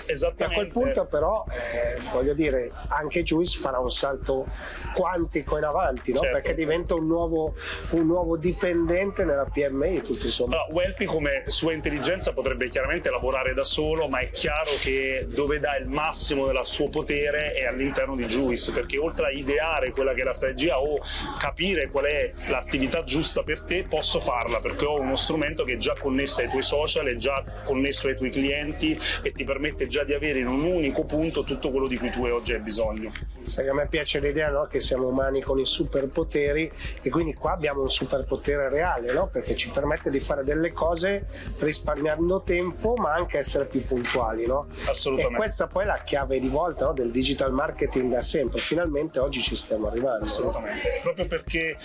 [0.06, 0.42] Esattamente.
[0.42, 4.46] E a quel punto però, eh, voglio dire, anche Juice farà un salto
[4.94, 6.20] quantico in avanti, no?
[6.20, 6.32] Certo.
[6.32, 7.54] perché diventa un nuovo,
[7.90, 10.56] un nuovo dipendente nella PMI, tutto insomma.
[10.56, 15.60] Allora, Welpi come sua intelligenza potrebbe chiaramente lavorare da solo, ma è chiaro che dove
[15.60, 20.14] dà il massimo del suo potere è all'interno di Juice, perché oltre a ideare quella
[20.14, 20.98] che è la strategia o
[21.38, 25.76] capire qual è l'attività giusta per te, posso farla perché ho uno strumento che è
[25.76, 30.04] già connesso ai tuoi social, è già connesso ai tuoi clienti e ti permette già
[30.04, 33.12] di avere in un unico punto tutto quello di cui tu oggi hai bisogno.
[33.44, 34.66] Sai a me piace l'idea no?
[34.66, 36.70] che siamo umani con i superpoteri
[37.02, 39.28] e quindi qua abbiamo un superpotere reale no?
[39.28, 41.26] perché ci permette di fare delle cose
[41.58, 44.46] risparmiando tempo ma anche essere più puntuali.
[44.46, 44.66] No?
[44.86, 45.34] Assolutamente.
[45.34, 48.60] E questa poi è la chiave di volta del digital marketing da sempre.
[48.60, 50.24] Finalmente oggi ci stiamo arrivando.
[50.24, 51.76] Assolutamente, proprio perché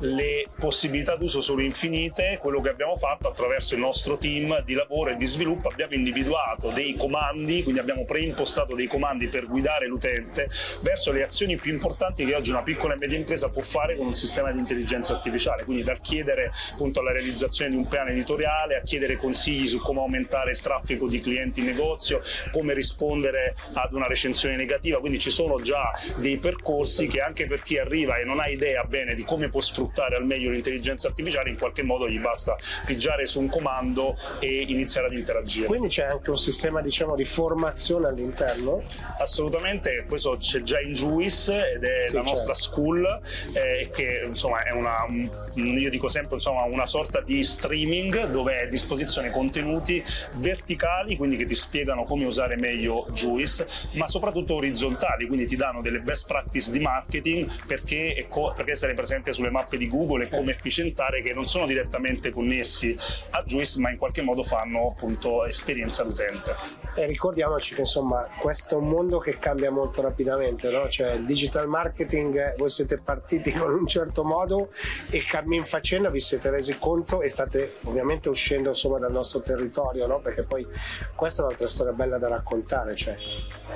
[0.00, 5.10] le possibilità d'uso sono infinite, quello che abbiamo fatto attraverso il nostro team di lavoro
[5.10, 10.50] e di sviluppo abbiamo individuato dei comandi, quindi abbiamo preimpostato dei comandi per guidare l'utente
[10.82, 14.06] verso le azioni più importanti che oggi una piccola e media impresa può fare con
[14.06, 18.76] un sistema di intelligenza artificiale, quindi dal chiedere appunto la realizzazione di un piano editoriale
[18.76, 23.94] a chiedere consigli su come aumentare il traffico di clienti in negozio, come rispondere ad
[23.94, 28.24] una recensione negativa, quindi ci sono già dei percorsi che anche per chi arriva e
[28.24, 32.08] non ha idea bene di come può sfruttare al meglio l'intelligenza artificiale, in qualche modo
[32.08, 35.66] gli basta pigiare su un comando e iniziare ad interagire.
[35.66, 38.82] Quindi c'è anche un sistema diciamo di formazione all'interno?
[39.18, 42.70] Assolutamente, questo c'è già in Juice ed è Sì, la nostra certo.
[42.70, 43.20] school
[43.52, 48.56] eh, che insomma è una, un- io dico sempre insomma una sorta di streaming dove
[48.56, 50.02] è a disposizione contenuti
[50.36, 55.80] verticali, quindi che ti spiegano come usare meglio Juice, ma soprattutto orizzontali, quindi ti danno
[55.82, 60.52] delle best practice di marketing perché, perché essere presente sulle mappe di Google e come
[60.52, 62.96] efficientare che non sono direttamente connessi
[63.30, 66.77] a Juice ma in qualche modo fanno appunto esperienza all'utente.
[66.94, 70.88] E ricordiamoci che insomma questo è un mondo che cambia molto rapidamente, no?
[70.88, 74.70] cioè il digital marketing, eh, voi siete partiti con un certo modo
[75.10, 80.06] e cammin facendo vi siete resi conto e state ovviamente uscendo insomma dal nostro territorio,
[80.08, 80.18] no?
[80.18, 80.66] perché poi
[81.14, 83.16] questa è un'altra storia bella da raccontare, cioè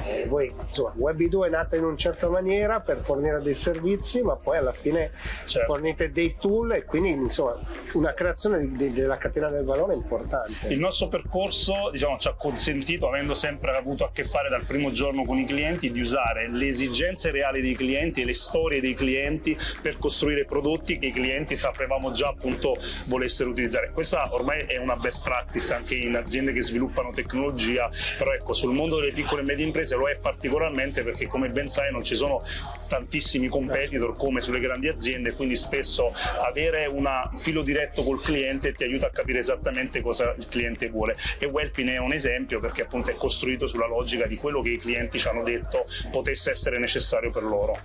[0.05, 4.35] eh, voi insomma Web2 è nata in una certa maniera per fornire dei servizi, ma
[4.37, 5.11] poi alla fine
[5.45, 5.73] Certo.
[5.73, 7.59] fornite dei tool e quindi insomma
[7.93, 10.69] una creazione di- di- della catena del valore importante.
[10.69, 14.91] Il nostro percorso diciamo, ci ha consentito, avendo sempre avuto a che fare dal primo
[14.91, 18.95] giorno con i clienti, di usare le esigenze reali dei clienti e le storie dei
[18.95, 22.77] clienti per costruire prodotti che i clienti sapevamo già appunto
[23.07, 23.91] volessero utilizzare.
[23.93, 28.73] Questa ormai è una best practice anche in aziende che sviluppano tecnologia, però ecco sul
[28.73, 32.15] mondo delle piccole e medie imprese lo è particolarmente perché come ben sai non ci
[32.15, 32.43] sono
[32.89, 36.13] tantissimi competitor come sulle grandi aziende, quindi spesso
[36.47, 41.17] avere un filo diretto col cliente ti aiuta a capire esattamente cosa il cliente vuole
[41.39, 44.79] e Welpin è un esempio perché appunto è costruito sulla logica di quello che i
[44.79, 47.79] clienti ci hanno detto potesse essere necessario per loro.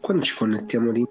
[0.00, 1.06] Quando ci connettiamo lì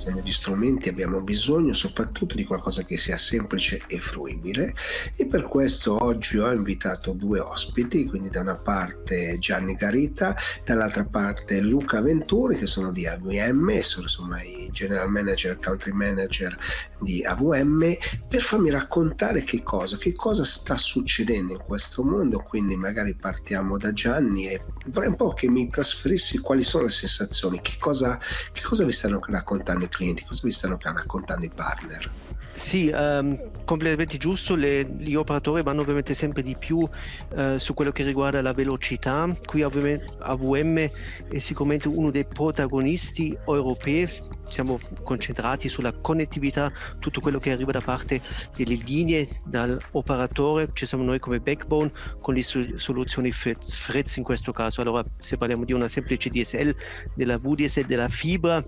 [0.00, 4.74] bisogno di strumenti, abbiamo bisogno soprattutto di qualcosa che sia semplice e fruibile.
[5.14, 10.34] E per questo oggi ho invitato due ospiti, quindi da una parte Gianni Garita,
[10.64, 16.56] dall'altra parte Luca Venturi che sono di AVM, sono insomma i general manager, country manager
[16.98, 22.74] di AVM per farmi raccontare che cosa, che cosa sta succedendo in questo mondo, quindi
[22.74, 27.60] magari partiamo da Gianni e vorrei un po' che mi trasferissi quali sono le sensazioni,
[27.60, 28.18] che cosa,
[28.52, 32.10] che cosa vi stanno raccontando clienti, cosa vi stanno raccontando i partner.
[32.52, 36.86] Sì, ehm, completamente giusto, le- gli operatori vanno ovviamente sempre di più
[37.34, 39.34] eh, su quello che riguarda la velocità.
[39.44, 40.90] Qui ovviamente AVM
[41.28, 44.10] è sicuramente uno dei protagonisti europei,
[44.48, 48.20] siamo concentrati sulla connettività, tutto quello che arriva da parte
[48.54, 54.52] delle linee dall'operatore, ci siamo noi come backbone con le sol- soluzioni Fritz in questo
[54.52, 54.82] caso.
[54.82, 56.74] Allora se parliamo di una semplice DSL,
[57.14, 58.62] della VDSL, della fibra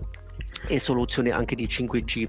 [0.67, 2.27] e soluzioni anche di 5G.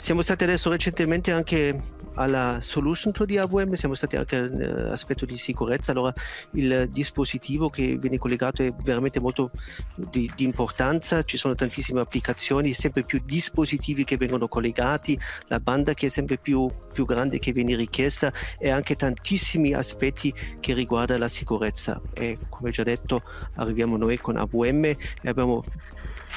[0.00, 5.36] Siamo stati adesso recentemente anche alla solution tool di AVM, siamo stati anche all'aspetto di
[5.38, 5.92] sicurezza.
[5.92, 6.12] Allora,
[6.52, 9.50] il dispositivo che viene collegato è veramente molto
[9.94, 11.22] di, di importanza.
[11.24, 16.38] Ci sono tantissime applicazioni, sempre più dispositivi che vengono collegati, la banda che è sempre
[16.38, 22.00] più, più grande che viene richiesta e anche tantissimi aspetti che riguardano la sicurezza.
[22.12, 23.22] E come già detto,
[23.54, 25.64] arriviamo noi con AVM e abbiamo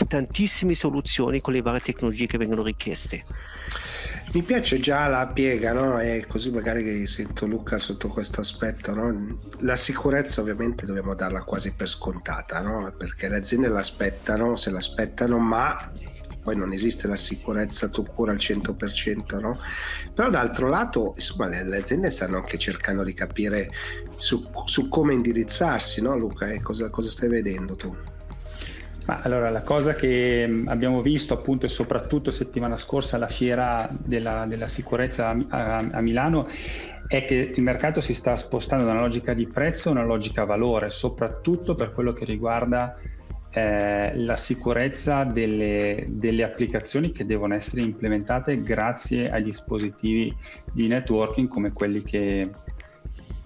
[0.07, 3.23] tantissime soluzioni con le varie tecnologie che vengono richieste.
[4.33, 5.99] Mi piace già la piega, no?
[5.99, 9.39] E così magari sento Luca sotto questo aspetto, no?
[9.59, 12.93] La sicurezza ovviamente dobbiamo darla quasi per scontata, no?
[12.97, 15.91] Perché le aziende l'aspettano, se l'aspettano, ma
[16.41, 19.59] poi non esiste la sicurezza tu cura al 100%, no?
[20.13, 23.69] Però d'altro lato, insomma, le, le aziende stanno anche cercando di capire
[24.15, 26.47] su, su come indirizzarsi, no Luca?
[26.47, 27.93] E cosa, cosa stai vedendo tu?
[29.05, 33.89] Ma allora, la cosa che mm, abbiamo visto appunto e soprattutto settimana scorsa alla fiera
[33.91, 36.47] della, della sicurezza a, a, a, Milano
[37.07, 40.45] è che il mercato si sta spostando da una logica di prezzo a una logica
[40.45, 42.95] valore, soprattutto per quello che riguarda
[43.49, 50.33] eh, la sicurezza delle, delle, applicazioni che devono essere implementate grazie ai dispositivi
[50.71, 52.49] di networking come quelli che,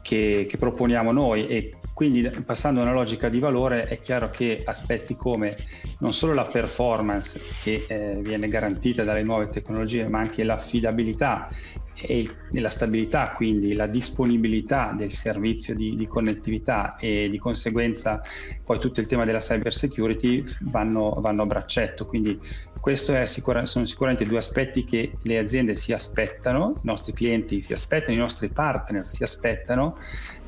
[0.05, 1.47] che, che proponiamo noi.
[1.47, 5.55] E quindi passando a una logica di valore è chiaro che aspetti come
[5.99, 11.49] non solo la performance che eh, viene garantita dalle nuove tecnologie, ma anche l'affidabilità
[11.95, 18.21] e, la stabilità, quindi la disponibilità del servizio di, di, connettività e di conseguenza
[18.63, 22.05] poi tutto il tema della cyber security vanno, vanno a braccetto.
[22.05, 22.39] Quindi
[22.79, 27.73] questi sicura, sono sicuramente due aspetti che le aziende si aspettano, i nostri clienti si
[27.73, 29.97] aspettano, i nostri partner si aspettano,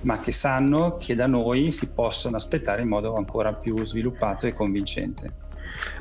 [0.01, 4.53] ma che sanno che da noi si possono aspettare in modo ancora più sviluppato e
[4.53, 5.45] convincente.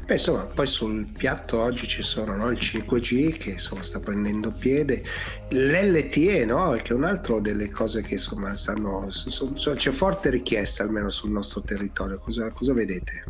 [0.06, 2.48] Beh, insomma, poi sul piatto oggi ci sono no?
[2.50, 5.02] il 5G che insomma, sta prendendo piede,
[5.48, 6.72] l'LTE, no?
[6.82, 9.10] che è un'altra delle cose che insomma stanno.
[9.10, 12.18] So, so, c'è forte richiesta almeno sul nostro territorio.
[12.18, 13.24] Cosa, cosa vedete?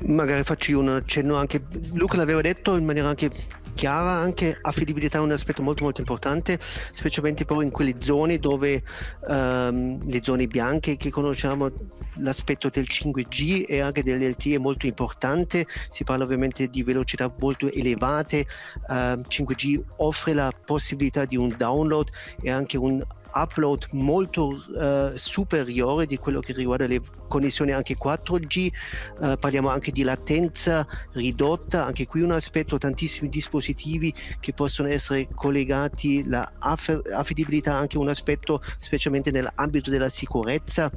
[0.00, 3.30] Magari faccio un accenno anche, Luca l'aveva detto in maniera anche
[3.74, 6.58] chiara, anche affidabilità è un aspetto molto molto importante,
[6.92, 8.82] specialmente poi in quelle zone dove
[9.26, 11.70] um, le zone bianche che conosciamo,
[12.16, 17.70] l'aspetto del 5G e anche dell'LTE è molto importante, si parla ovviamente di velocità molto
[17.70, 18.46] elevate,
[18.88, 22.08] uh, ehm, 5G offre la possibilità di un download
[22.40, 23.02] e anche un
[23.34, 28.70] upload molto uh, superiore di quello che riguarda le connessioni anche 4G,
[29.18, 34.88] uh, eh, parliamo anche di latenza ridotta, anche qui un aspetto, tantissimi dispositivi che possono
[34.88, 40.90] essere collegati, la affidabilità anche un aspetto specialmente nell'ambito della sicurezza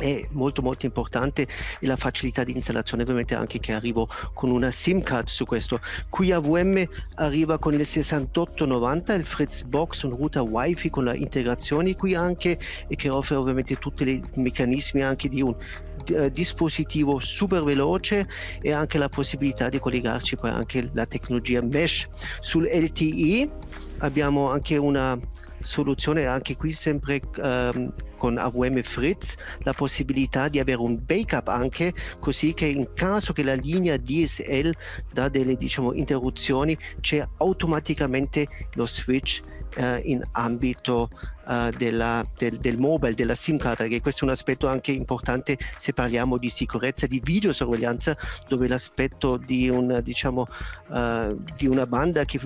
[0.00, 1.46] è molto molto importante
[1.80, 5.80] la facilità di installazione ovviamente anche che arrivo con una SIM card su questo.
[6.08, 11.94] Qui AVM arriva con il 6890 il Fritz Box un router wifi con la integrazione.
[11.94, 17.62] Qui anche e che offre ovviamente tutti i meccanismi anche di un uh, dispositivo super
[17.62, 18.26] veloce
[18.60, 22.08] e anche la possibilità di collegarci poi anche la tecnologia mesh.
[22.40, 23.50] Sul LTE
[23.98, 25.18] abbiamo anche una
[25.62, 31.92] soluzione anche qui sempre um, con AVM Fritz la possibilità di avere un backup anche
[32.18, 34.72] così che in caso che la linea DSL
[35.12, 39.42] dà delle diciamo interruzioni c'è automaticamente lo switch
[39.76, 41.08] uh, in ambito
[41.46, 45.58] uh, della, del, del, mobile, della SIM card, che questo è un aspetto anche importante
[45.76, 48.16] se parliamo di sicurezza, di videosorveglianza,
[48.48, 50.46] dove l'aspetto di, un, diciamo,
[50.88, 52.40] uh, di una banda che,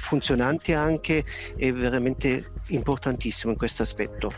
[0.00, 1.24] funzionante anche
[1.56, 4.32] è veramente importantissimo in questo aspetto.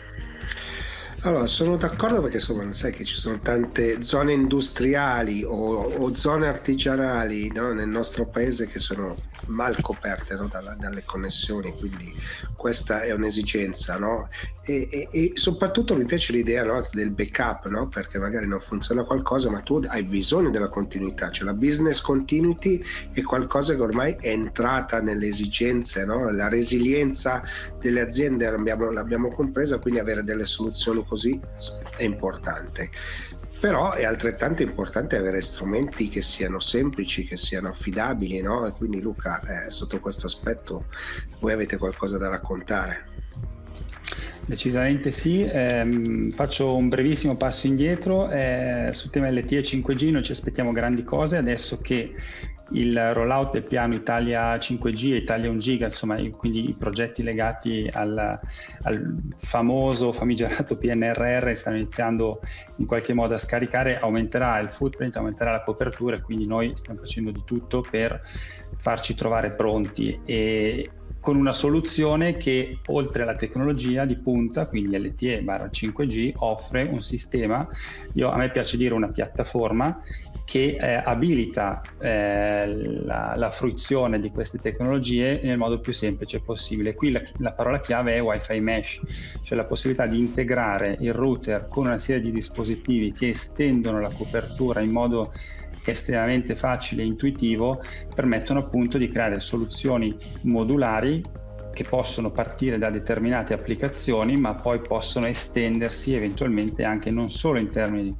[1.24, 6.48] Allora, sono d'accordo perché insomma, sai che ci sono tante zone industriali o, o zone
[6.48, 9.14] artigianali no, nel nostro paese che sono
[9.46, 12.12] mal coperte no, dalla, dalle connessioni, quindi
[12.56, 13.98] questa è un'esigenza.
[13.98, 14.30] No?
[14.64, 19.60] E, e, e, soprattutto mi piace l'idea del backup, perché magari non funziona qualcosa, ma
[19.60, 22.82] tu hai bisogno della continuità, cioè la business continuity
[23.12, 27.42] è qualcosa che ormai è entrata nelle esigenze, la resilienza
[27.78, 31.38] delle aziende l'abbiamo, l'abbiamo compresa, quindi avere delle soluzioni così
[31.98, 32.88] è importante
[33.60, 38.66] però è altrettanto importante avere strumenti che siano semplici, che siano affidabili, no?
[38.66, 40.86] E quindi Luca, eh, sotto questo aspetto,
[41.38, 43.04] voi avete qualcosa da raccontare?
[44.44, 50.32] Decisamente sì, eh, faccio un brevissimo passo indietro eh, sul tema LTE 5G, noi ci
[50.32, 52.16] aspettiamo grandi cose adesso che
[52.72, 57.88] il rollout del piano Italia 5G e Italia 1 Giga, insomma, quindi i progetti legati
[57.92, 58.38] al,
[58.82, 62.40] al, famoso famigerato PNRR stanno iniziando
[62.76, 66.98] in qualche modo a scaricare, aumenterà il footprint, aumenterà la copertura e quindi noi stiamo
[66.98, 68.20] facendo di tutto per
[68.78, 70.90] farci trovare pronti e
[71.22, 77.64] con una soluzione che oltre alla tecnologia di punta, quindi LTE 5G, offre un sistema,
[78.14, 80.02] io, a me piace dire una piattaforma
[80.44, 82.66] che eh, abilita eh,
[83.04, 86.94] la, la, fruizione di queste tecnologie nel modo più semplice possibile.
[86.94, 89.00] Qui la, la, parola chiave è Wi-Fi Mesh,
[89.42, 94.10] cioè la possibilità di integrare il router con una serie di dispositivi che estendono la
[94.10, 95.32] copertura in modo
[95.90, 97.82] estremamente facile e intuitivo,
[98.14, 101.22] permettono appunto di creare soluzioni modulari
[101.72, 107.70] che possono partire da determinate applicazioni, ma poi possono estendersi eventualmente anche non solo in
[107.70, 108.16] termini di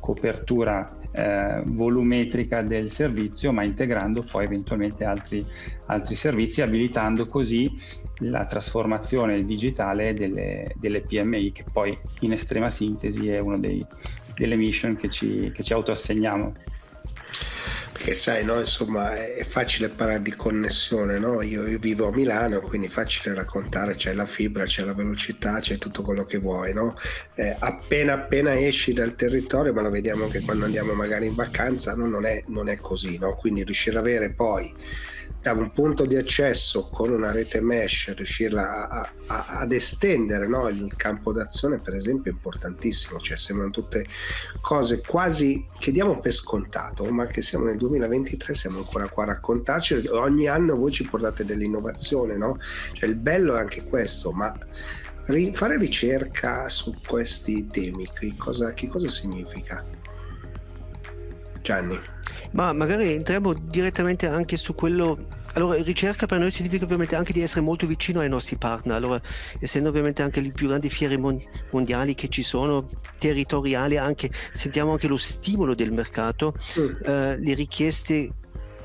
[0.00, 5.46] copertura eh, volumetrica del servizio, ma integrando poi eventualmente altri,
[5.86, 7.70] altri servizi, abilitando così
[8.18, 14.96] la trasformazione digitale delle, delle, PMI, che poi in estrema sintesi è una delle mission
[14.96, 16.52] che ci, che ci autoassegniamo
[17.92, 21.42] perché sai, no, insomma, è facile parlare di connessione, no?
[21.42, 25.60] io, io, vivo a Milano, quindi è facile raccontare, c'è la fibra, c'è la velocità,
[25.60, 26.96] c'è tutto quello che vuoi, no?
[27.34, 31.94] eh, appena appena esci dal territorio, ma lo vediamo anche quando andiamo magari in vacanza,
[31.94, 34.74] non è, non è così, quindi riuscire ad avere poi
[35.40, 40.68] da un punto di accesso con una rete mesh riuscirla a, a, ad estendere no?
[40.68, 44.06] il campo d'azione per esempio è importantissimo cioè sembrano tutte
[44.62, 49.26] cose quasi che diamo per scontato ma che siamo nel 2023 siamo ancora qua a
[49.26, 52.58] raccontarci ogni anno voi ci portate dell'innovazione no?
[52.94, 54.56] cioè il bello è anche questo ma
[55.52, 59.84] fare ricerca su questi temi che cosa, che cosa significa
[61.60, 62.13] Gianni
[62.54, 65.18] ma magari entriamo direttamente anche su quello.
[65.54, 68.96] Allora, ricerca per noi significa ovviamente anche di essere molto vicino ai nostri partner.
[68.96, 69.20] Allora,
[69.58, 71.16] essendo ovviamente anche le più grandi fiere
[71.70, 72.88] mondiali che ci sono,
[73.18, 76.88] territoriali, anche, sentiamo anche lo stimolo del mercato, mm.
[77.04, 78.30] eh, le richieste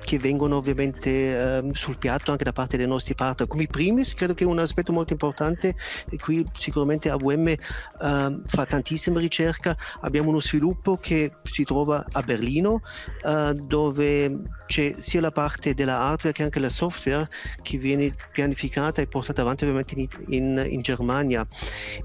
[0.04, 3.48] che vengono ovviamente ehm, sul piatto anche da parte dei nostri partner.
[3.48, 5.76] Come primis, credo che un aspetto molto importante,
[6.10, 7.54] e qui sicuramente AVM
[8.02, 12.82] ehm, fa tantissima ricerca, abbiamo uno sviluppo che si trova a Berlino,
[13.24, 17.28] eh, dove c'è sia la parte della hardware che anche la software
[17.62, 21.46] che viene pianificata e portata avanti ovviamente in, in, in Germania.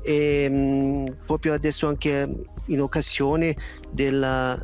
[0.03, 2.29] E, mh, mm, proprio adesso anche
[2.67, 3.57] in occasione
[3.91, 4.59] della,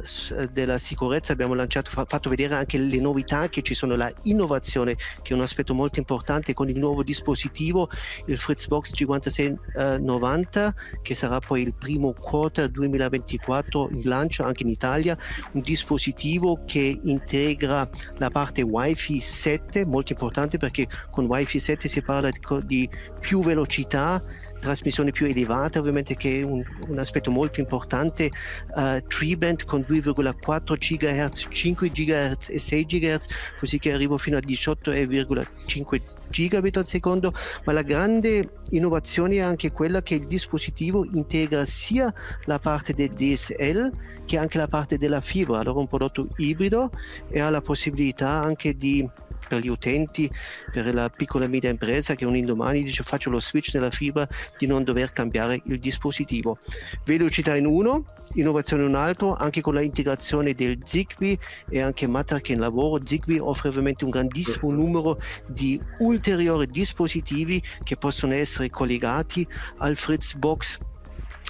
[0.50, 5.32] della sicurezza abbiamo lanciato, fatto vedere anche le novità che ci sono, la innovazione che
[5.32, 7.88] è un aspetto molto importante con il nuovo dispositivo,
[8.26, 15.16] il Fritzbox 5690 che sarà poi il primo quarter 2024 in lancio anche in Italia,
[15.52, 22.02] un dispositivo che integra la parte Wi-Fi 7, molto importante perché con Wi-Fi 7 si
[22.02, 22.30] parla
[22.64, 22.88] di
[23.20, 24.22] più velocità
[24.60, 28.30] trasmissione più elevata ovviamente che è un, un aspetto molto importante
[28.74, 33.26] uh, band con 2,4 GHz 5 GHz e 6 GHz
[33.58, 36.00] così che arrivo fino a 18,5
[36.30, 37.32] gigabit al secondo.
[37.64, 42.12] Ma la grande innovazione è anche quella che il dispositivo integra sia
[42.44, 43.90] la parte del DSL
[44.24, 46.90] che anche la parte della fibra allora un prodotto ibrido
[47.28, 49.08] e ha la possibilità anche di
[49.50, 50.30] per gli utenti,
[50.70, 54.28] per la piccola e media impresa che un indomani dice faccio lo switch nella fibra
[54.56, 56.58] di non dover cambiare il dispositivo.
[57.04, 61.36] Velocità in uno, innovazione in un altro, anche con l'integrazione del Zigbee
[61.68, 63.04] e anche Matter che in lavoro.
[63.04, 69.44] Zigbee offre ovviamente un grandissimo numero di ulteriori dispositivi che possono essere collegati
[69.78, 70.78] al Fritzbox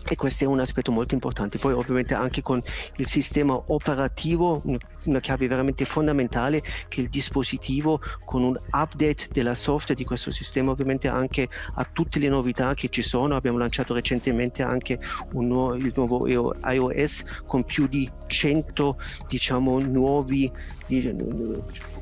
[0.09, 1.59] e questo è un aspetto molto importante.
[1.59, 2.61] Poi ovviamente anche con
[2.97, 4.63] il sistema operativo,
[5.05, 10.71] una chiave veramente fondamentale che il dispositivo con un update della software di questo sistema
[10.71, 13.35] ovviamente anche a tutte le novità che ci sono.
[13.35, 14.99] Abbiamo lanciato recentemente anche
[15.33, 18.99] nuovo, il nuovo iOS con più di 100
[19.29, 20.51] diciamo nuovi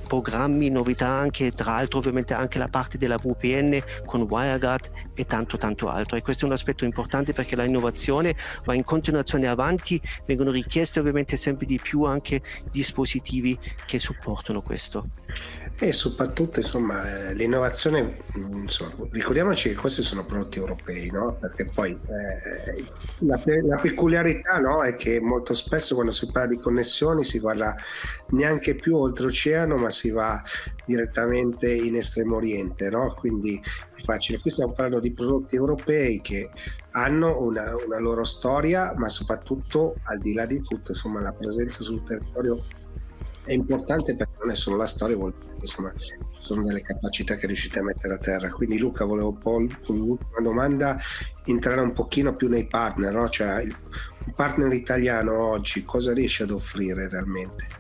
[0.08, 5.56] programmi, novità anche, tra l'altro ovviamente anche la parte della VPN con WireGuard e tanto
[5.56, 6.16] tanto altro.
[6.16, 11.00] E questo è un aspetto importante perché la innovazione va in continuazione avanti, vengono richieste
[11.00, 12.40] ovviamente sempre di più anche
[12.70, 15.08] dispositivi che supportano questo.
[15.80, 21.36] E soprattutto, insomma, eh, l'innovazione, mm, insomma, ricordiamoci che questi sono prodotti europei, no?
[21.38, 22.84] Perché poi eh,
[23.18, 24.82] la, la, peculiarità no?
[24.82, 27.76] è che molto spesso quando si parla di connessioni si guarda
[28.30, 30.42] neanche più oltreoceano, ma si va
[30.88, 33.12] direttamente in estremo oriente, no?
[33.14, 33.60] Quindi
[33.94, 34.38] è facile.
[34.38, 36.50] Qui stiamo parlando di prodotti europei che
[36.92, 41.82] hanno una, una loro storia, ma soprattutto al di là di tutto, insomma, la presenza
[41.84, 42.64] sul territorio
[43.44, 45.92] è importante perché non è solo la storia, vuol dire che insomma,
[46.38, 48.50] sono delle capacità che riuscite a mettere a terra.
[48.50, 49.58] Quindi Luca, volevo un po'
[49.92, 50.98] l'ultima domanda
[51.44, 53.28] entrare un pochino più nei partner, no?
[53.28, 57.77] cioè un partner italiano oggi cosa riesce ad offrire realmente?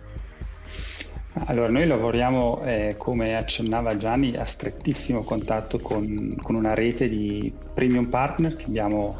[1.32, 7.52] Allora, noi lavoriamo, eh, come accennava Gianni, a strettissimo contatto con, con, una rete di
[7.74, 9.16] premium partner che abbiamo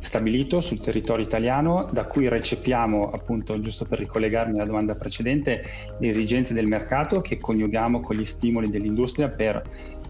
[0.00, 5.62] stabilito sul territorio italiano, da cui recepiamo, appunto, giusto per ricollegarmi alla domanda precedente,
[5.98, 9.62] le esigenze del mercato che coniughiamo con gli stimoli dell'industria per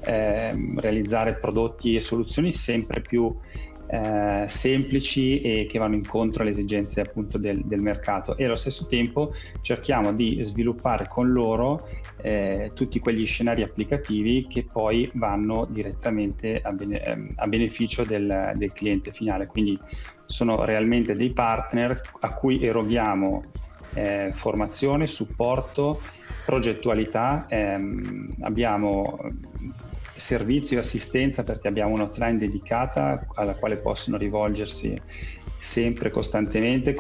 [0.05, 3.33] eh, realizzare prodotti e soluzioni sempre più
[3.87, 8.87] eh, semplici e che vanno incontro alle esigenze appunto del, del, mercato e allo stesso
[8.87, 11.87] tempo cerchiamo di sviluppare con loro
[12.23, 18.53] eh, tutti quegli scenari applicativi che poi vanno direttamente a, bene, ehm, a beneficio del,
[18.55, 19.47] del cliente finale.
[19.47, 19.79] Quindi
[20.27, 23.43] sono realmente dei partner a cui eroghiamo
[23.95, 26.01] eh, formazione, supporto,
[26.47, 27.45] progettualità.
[27.49, 29.19] Ehm, abbiamo
[30.15, 34.95] servizio e assistenza perché abbiamo un'hotline dedicata alla quale possono rivolgersi
[35.59, 36.97] sempre costantemente,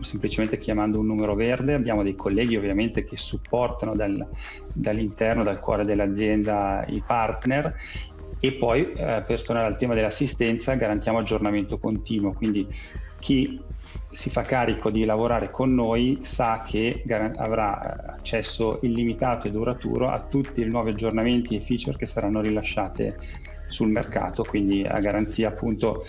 [0.00, 1.74] semplicemente chiamando un numero verde.
[1.74, 4.26] Abbiamo dei colleghi ovviamente che supportano dal,
[4.72, 7.74] dall'interno, dal cuore dell'azienda i partner
[8.40, 12.66] e poi eh, per tornare al tema dell'assistenza garantiamo aggiornamento continuo, quindi
[13.20, 13.60] chi
[14.10, 17.02] si fa carico di lavorare con noi sa che
[17.36, 23.18] avrà accesso illimitato e duraturo a tutti i nuovi aggiornamenti e feature che saranno rilasciate
[23.68, 26.04] sul mercato, quindi a garanzia appunto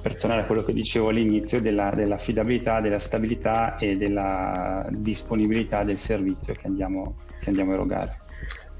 [0.00, 5.98] per tornare a quello che dicevo all'inizio della, dell'affidabilità, della stabilità e della disponibilità del
[5.98, 8.19] servizio che andiamo, che andiamo a erogare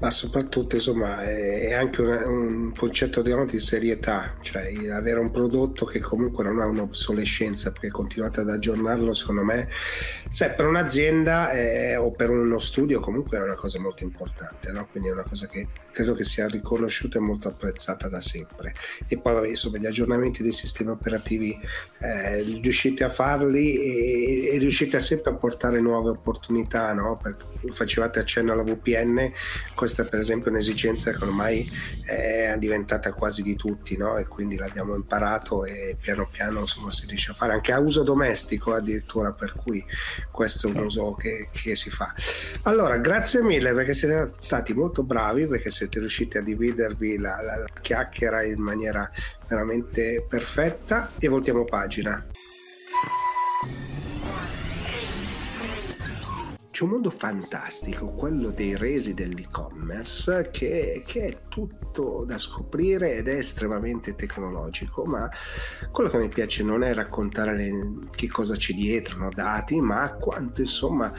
[0.01, 5.99] ma soprattutto insomma è, anche un, un concetto di serietà, cioè avere un prodotto che
[5.99, 9.69] comunque non ha un'obsolescenza perché continuate ad aggiornarlo secondo me,
[10.29, 14.87] se per un'azienda eh, o per uno studio comunque è una cosa molto importante, no?
[14.89, 18.73] quindi è una cosa che credo che sia riconosciuta e molto apprezzata da sempre.
[19.07, 21.59] E poi insomma gli aggiornamenti dei sistemi operativi
[21.99, 27.21] eh, riuscite a farli e, e, riuscite sempre a portare nuove opportunità, no?
[27.73, 29.31] Facevate accenno alla VPN,
[29.91, 31.69] questa per esempio è un'esigenza che ormai
[32.05, 34.17] è diventata quasi di tutti no?
[34.17, 38.03] e quindi l'abbiamo imparato e piano piano insomma, si riesce a fare anche a uso
[38.03, 39.85] domestico addirittura per cui
[40.31, 42.13] questo è un uso che, che si fa.
[42.63, 47.57] Allora grazie mille perché siete stati molto bravi perché siete riusciti a dividervi la, la,
[47.57, 49.11] la chiacchiera in maniera
[49.47, 52.25] veramente perfetta e voltiamo pagina
[56.81, 63.27] c'è un mondo fantastico, quello dei resi dell'e-commerce, che, che, è tutto da scoprire ed
[63.27, 65.29] è estremamente tecnologico, ma
[65.91, 69.29] quello che mi piace non è raccontare le, che cosa c'è dietro, no?
[69.31, 71.13] dati, ma quanto insomma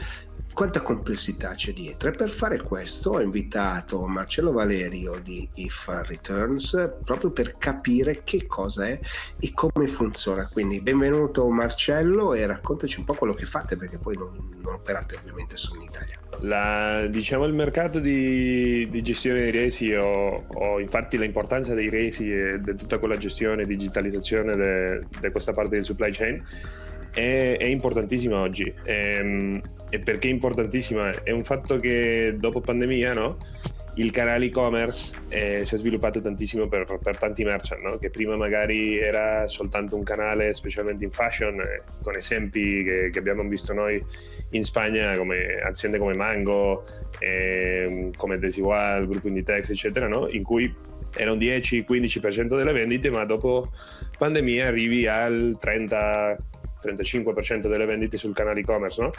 [0.53, 2.09] quanta complessità c'è dietro?
[2.09, 8.45] E per fare questo ho invitato Marcello Valerio di If Returns proprio per capire che
[8.45, 8.99] cosa è
[9.39, 10.47] e come funziona.
[10.51, 15.15] Quindi benvenuto Marcello e raccontaci un po' quello che fate perché poi non, non operate
[15.15, 16.19] ovviamente solo in Italia.
[16.41, 22.31] La, diciamo il mercato di, di gestione dei resi o, o, infatti l'importanza dei resi
[22.31, 26.43] e di tutta quella gestione e digitalizzazione di questa parte del supply chain
[27.13, 28.73] è, è importantissima oggi.
[28.83, 29.61] Ehm,
[29.93, 31.23] e, perché è importantissima?
[31.23, 33.37] È un fatto che dopo pandemia, no?
[33.97, 37.97] il canale e-commerce eh, si è sviluppato tantissimo per, per tanti merchant, no?
[37.97, 43.19] che prima magari era soltanto un canale, specialmente in fashion, eh, con esempi che, che,
[43.19, 44.03] abbiamo visto noi
[44.49, 46.85] in Spagna, come aziende come Mango,
[47.19, 50.27] eh, come Desigual, Gruppo Inditex, eccetera, no?
[50.27, 50.73] in cui
[51.15, 53.71] era un 10-15% delle vendite, ma dopo
[54.17, 56.37] pandemia arrivi al 30
[56.83, 59.11] 35% delle vendite sul canale e-commerce, no?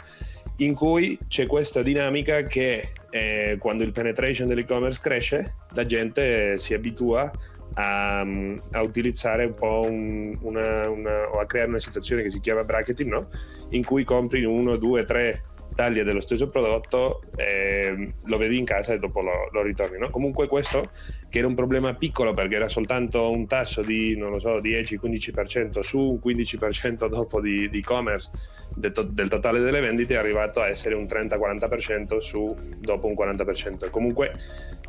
[0.57, 6.73] in cui c'è questa dinamica che eh, quando il penetration dell'e-commerce cresce, la gente si
[6.73, 7.31] abitua
[7.73, 12.39] a, a utilizzare un po' un, una, una, o a creare una situazione che si
[12.39, 13.29] chiama bracketing, no?
[13.69, 15.41] in cui compri uno, due, tre
[15.73, 19.97] taglie dello stesso prodotto, eh, lo vedi in casa e dopo lo, lo ritorni.
[19.97, 20.09] No?
[20.09, 20.91] Comunque questo,
[21.29, 25.79] che era un problema piccolo perché era soltanto un tasso di, non lo so, 10-15%
[25.79, 28.31] su un 15% dopo di, di e-commerce
[28.75, 33.13] del, to- del, totale delle vendite, è arrivato a essere un 30-40% su dopo un
[33.13, 33.89] 40%.
[33.89, 34.33] Comunque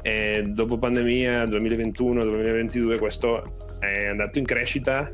[0.03, 5.12] eh, dopo pandemia 2021-2022 questo è andato in crescita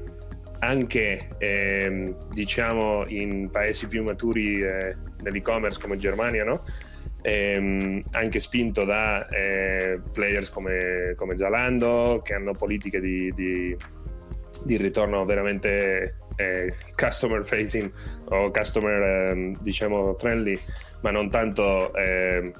[0.62, 6.62] anche ehm, diciamo in paesi più maturi eh, dell'e-commerce come Germania, no?
[7.22, 13.76] ehm, anche spinto da eh, players come, come, Zalando che hanno politiche di, di,
[14.64, 17.90] di ritorno veramente eh, customer facing
[18.28, 20.54] o customer ehm, diciamo friendly
[21.02, 22.52] ma non tanto ehm,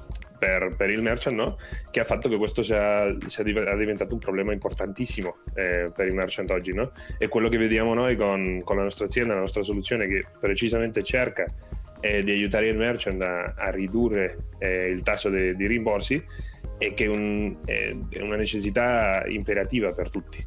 [0.43, 1.57] per, per, il merchant, no?
[1.89, 6.51] che ha fatto che questo sia, sia diventato un problema importantissimo eh, per il merchant
[6.51, 6.73] oggi.
[6.73, 6.91] No?
[7.17, 11.01] E quello che vediamo noi con, con, la nostra azienda, la nostra soluzione, che precisamente
[11.01, 11.45] cerca
[12.01, 16.21] e di aiutare il merchant a, a ridurre eh, il tasso de, di rimborsi
[16.77, 20.45] e che un, è, è una necessità imperativa per tutti.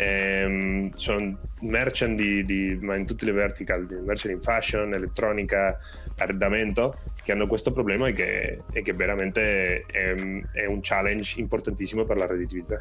[0.00, 5.76] Ehm, sono merchant di, di, ma in tutte le vertical, merchant in fashion, elettronica,
[6.18, 6.94] arredamento,
[7.24, 10.14] che hanno questo problema e che, e che veramente è,
[10.52, 12.80] è, un challenge importantissimo per la redditività.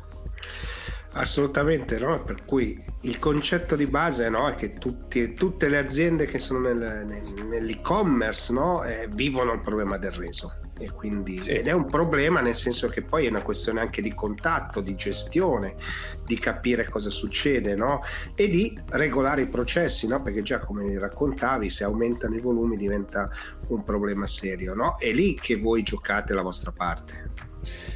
[1.18, 2.24] Assolutamente, no?
[2.24, 4.48] per cui il concetto di base no?
[4.48, 8.84] è che tutti, tutte le aziende che sono nel, nel, nell'e-commerce no?
[8.84, 11.50] eh, vivono il problema del reso e quindi, sì.
[11.50, 14.96] ed è un problema nel senso che poi è una questione anche di contatto, di
[14.96, 15.76] gestione,
[16.24, 18.04] di capire cosa succede no?
[18.36, 20.22] e di regolare i processi, no?
[20.22, 23.30] perché già come raccontavi se aumentano i volumi diventa
[23.70, 24.74] un problema serio.
[24.74, 24.98] No?
[24.98, 27.32] È lì che voi giocate la vostra parte.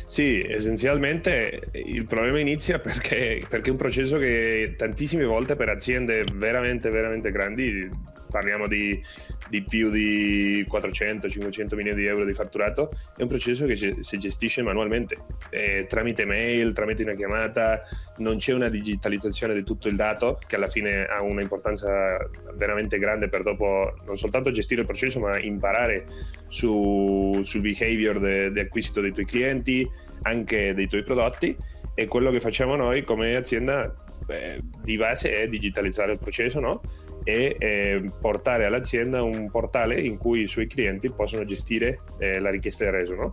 [0.05, 6.25] Sì, essenzialmente il problema inizia perché, perché, è un processo che tantissime volte per aziende
[6.33, 7.89] veramente, veramente grandi,
[8.29, 9.01] parliamo di,
[9.49, 14.61] di più di 400-500 milioni di euro di fatturato, è un processo che si gestisce
[14.61, 15.17] manualmente,
[15.49, 17.83] eh, tramite mail, tramite una chiamata,
[18.17, 22.17] non c'è una digitalizzazione di tutto il dato che alla fine ha un'importanza
[22.55, 26.05] veramente grande per dopo non soltanto gestire il processo ma imparare
[26.51, 29.89] su, sul behavior di acquisto dei tuoi clienti,
[30.23, 31.55] anche dei tuoi prodotti
[31.93, 33.93] e quello che facciamo noi come azienda
[34.27, 36.81] eh, di base è digitalizzare il processo no?
[37.23, 42.49] e eh, portare all'azienda un portale in cui i suoi clienti possono gestire eh, la
[42.49, 43.15] richiesta del reso.
[43.15, 43.29] No?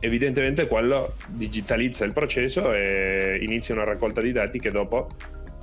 [0.00, 5.08] Evidentemente quello digitalizza il processo e inizia una raccolta di dati che dopo,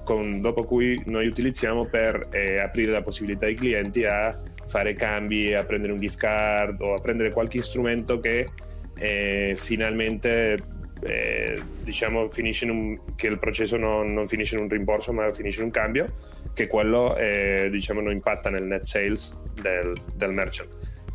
[0.04, 4.34] con, dopo cui noi utilizziamo per eh, aprire la possibilità ai clienti a
[4.68, 8.48] fare cambi, a prendere un gift card o a prendere qualche strumento che
[8.98, 10.58] eh, finalmente
[11.02, 15.66] eh, diciamo un, che il processo non, non, finisce in un rimborso ma finisce in
[15.66, 16.14] un cambio
[16.54, 20.70] che quello eh, diciamo non impatta nel net sales del, del merchant.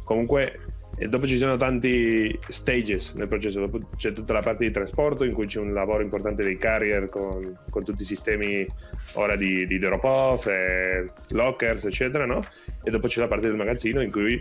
[0.05, 0.70] Comunque
[1.03, 5.25] e dopo ci sono tanti stages nel processo, dopo c'è tutta la parte di trasporto
[5.25, 8.67] in cui c'è un lavoro importante dei carrier con, con tutti i sistemi
[9.15, 12.43] ora di, di drop-off, eh, lockers eccetera, no?
[12.85, 14.39] E dopo c'è la parte del magazzino in cui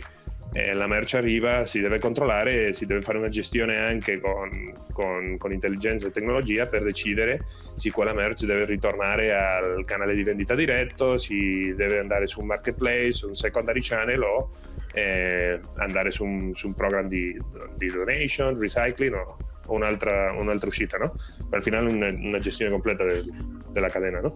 [0.51, 4.73] eh, la merce arriva, si deve controllare e si deve fare una gestione anche con,
[4.91, 7.45] con, con, intelligenza e tecnologia per decidere
[7.75, 12.47] se quella merce deve ritornare al canale di vendita diretto, si deve andare su un
[12.47, 14.49] marketplace, un secondary channel o
[14.93, 17.37] eh, andare su un, su un programma di,
[17.75, 19.37] di, donation, recycling o
[19.67, 21.15] un'altra, un'altra uscita, no?
[21.51, 23.23] Al finale una, una gestione completa de,
[23.71, 24.35] della catena, no?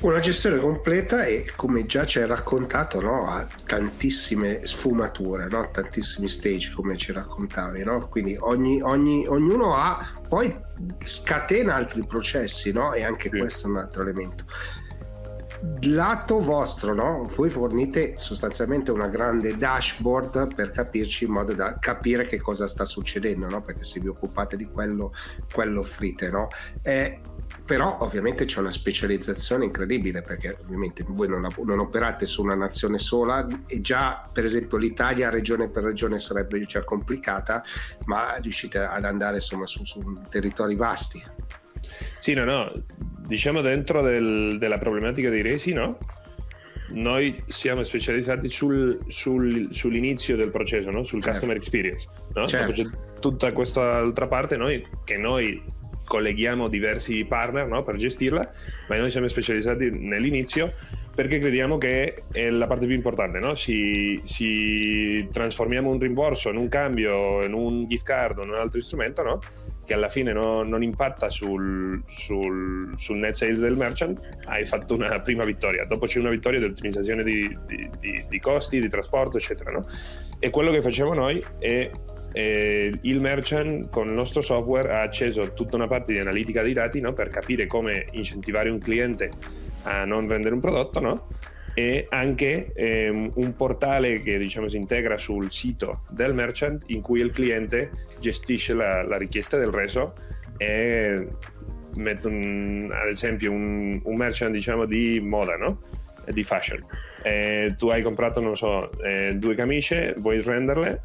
[0.00, 5.68] Una gestione completa e come già ci hai raccontato no, ha tantissime sfumature, no?
[5.70, 8.08] tantissimi stage come ci raccontavi, no?
[8.08, 10.50] quindi ogni, ogni, ognuno ha poi
[11.02, 12.94] scatena altri processi no?
[12.94, 13.38] e anche sì.
[13.38, 14.44] questo è un altro elemento
[15.82, 17.24] lato vostro, no?
[17.36, 22.84] voi fornite sostanzialmente una grande dashboard per capirci in modo da capire che cosa sta
[22.84, 23.62] succedendo, no?
[23.62, 25.12] perché se vi occupate di quello,
[25.52, 26.30] quello offrite.
[26.30, 26.48] No?
[26.82, 27.20] Eh,
[27.64, 32.98] però ovviamente c'è una specializzazione incredibile perché ovviamente voi non, non, operate su una nazione
[32.98, 37.62] sola e già per esempio l'Italia regione per regione sarebbe già complicata
[38.06, 41.22] ma riuscite ad andare insomma su, su territori vasti
[42.18, 42.72] sì no no
[43.26, 45.98] diciamo dentro del, della problematica dei resi no
[46.92, 51.04] noi siamo specializzati sul, sul, sull'inizio del processo, no?
[51.04, 51.30] sul certo.
[51.30, 52.08] customer experience.
[52.34, 52.46] No?
[52.48, 52.72] Certo.
[52.72, 52.84] C'è
[53.20, 55.62] tutta questa altra parte noi, che noi
[56.04, 58.52] colleghiamo diversi partner no, per gestirla,
[58.88, 60.72] ma noi siamo specializzati nell'inizio
[61.14, 63.54] perché crediamo che è la parte più importante, no?
[63.54, 68.56] si, si, trasformiamo un rimborso in un cambio, in un gift card o in un
[68.56, 69.38] altro strumento, no?
[69.90, 74.94] Che alla fine no, non impatta sul, sul, sul, net sales del merchant, hai fatto
[74.94, 75.84] una prima vittoria.
[75.84, 79.72] Dopo c'è una vittoria di ottimizzazione di, di, di, di costi, di trasporto, eccetera.
[79.72, 79.84] No?
[80.38, 81.90] E quello che facciamo noi è
[82.32, 86.72] eh, il merchant con il nostro software ha acceso tutta una parte di analitica dei
[86.72, 87.12] dati no?
[87.12, 89.32] per capire come incentivare un cliente
[89.82, 91.26] a non vendere un prodotto no?
[91.74, 97.20] E anche ehm, un portale che diciamo si integra sul sito del merchant in cui
[97.20, 97.90] il cliente
[98.20, 100.14] gestisce la, la richiesta del reso
[100.56, 101.26] e
[101.96, 105.80] metto un, ad esempio un, un, merchant diciamo di moda no?
[106.30, 106.84] di fashion
[107.22, 111.02] eh, tu hai comprato non so eh, due camicie vuoi renderle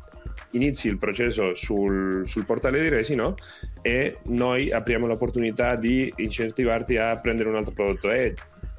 [0.52, 3.36] inizi il processo sul, sul portale di Resi no?
[3.82, 8.34] e noi apriamo l'opportunità di incentivarti a prendere un altro prodotto e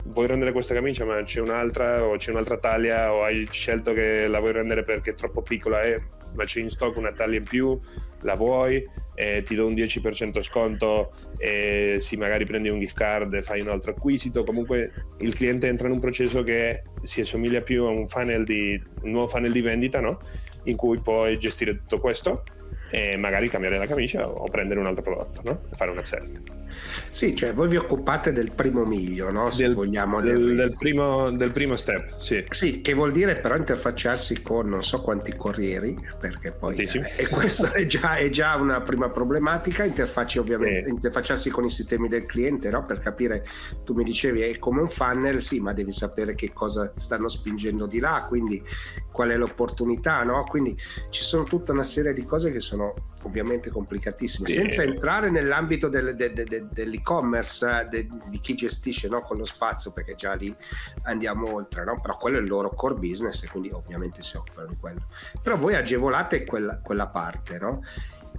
[0.07, 4.26] vuoi rendere questa camicia ma c'è un'altra o c'è un'altra taglia o hai scelto che
[4.28, 6.00] la vuoi rendere perché è troppo piccola eh,
[6.34, 7.78] ma c'è in stock una taglia in più,
[8.22, 8.84] la vuoi,
[9.14, 13.61] eh, ti do un 10% sconto e sì, magari prendi un gift card e fai
[13.61, 17.88] un altro acquisito, comunque il cliente entra in un processo che si assomiglia più a
[17.88, 20.18] un, funnel di, un nuovo funnel di vendita, no?
[20.64, 22.42] in cui puoi gestire tutto questo
[22.91, 25.61] e magari cambiare la camicia o prendere un altro prodotto no?
[25.70, 26.57] e fare un upsell.
[27.11, 29.51] Sì, cioè voi vi occupate del primo miglio, no?
[29.51, 32.45] Se del, vogliamo del, del, primo, del, primo, step, sì.
[32.51, 37.28] Sì, che vuol dire però interfacciarsi con non so quanti corrieri, perché poi eh, e
[37.28, 42.26] questo è già, è già, una prima problematica, interfacci ovviamente, interfacciarsi con i sistemi del
[42.26, 42.84] cliente, no?
[42.84, 43.47] Per capire,
[43.84, 47.87] tu mi dicevi è come un funnel, sì, ma devi sapere che cosa stanno spingendo
[47.87, 48.62] di là, quindi
[49.11, 50.45] qual è l'opportunità, no?
[50.45, 50.76] Quindi
[51.09, 52.76] ci sono tutta una serie di cose che sono
[53.22, 54.55] ovviamente complicatissime, sì.
[54.55, 60.14] senza entrare nell'ambito del, del, del, dell'e-commerce di chi gestisce no, con lo spazio, perché
[60.14, 60.55] già lì
[61.03, 61.99] andiamo oltre, no?
[62.01, 65.07] però quello è il loro core business e quindi ovviamente si occupano di quello.
[65.43, 67.83] Però voi agevolate quella, quella parte, no?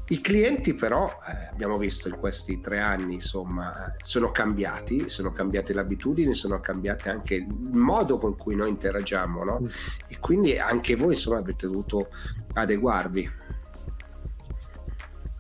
[0.10, 5.74] I clienti però, eh, abbiamo visto in questi tre anni, insomma, sono cambiati, sono cambiate
[5.74, 9.60] le abitudini, sono cambiate anche il modo con cui noi interagiamo, no?
[9.62, 9.66] Mm.
[10.08, 12.08] E quindi anche voi, insomma, avete dovuto
[12.54, 13.30] adeguarvi.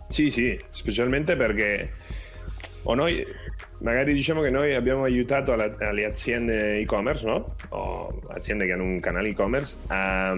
[0.09, 1.91] Sì, sì, specialmente perché
[2.83, 3.25] o noi,
[3.79, 7.55] magari diciamo che noi abbiamo aiutato alla, alle aziende e-commerce, no?
[7.69, 10.33] O aziende che hanno un canale e-commerce a,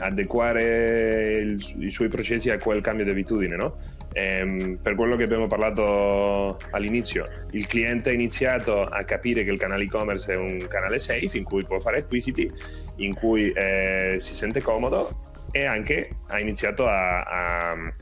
[0.00, 3.76] adeguare il, i suoi processi a quel cambio di abitudine, no?
[4.12, 9.58] Ehm, per quello che abbiamo parlato all'inizio, il cliente ha iniziato a capire che il
[9.58, 12.50] canale e-commerce è un canale safe in cui può fare acquisiti,
[12.96, 17.94] in cui eh, si sente comodo e anche ha iniziato a, a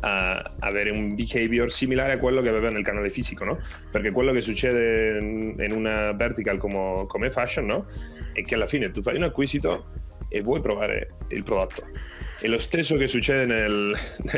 [0.00, 3.58] a avere un behavior similare a quello che aveva nel canale fisico, no?
[3.90, 7.86] Perché quello che succede in una vertical come, come fashion, no?
[8.32, 9.86] È che alla fine tu fai un acquisito
[10.28, 11.82] e vuoi provare il prodotto.
[12.40, 13.96] È lo stesso che succede nel,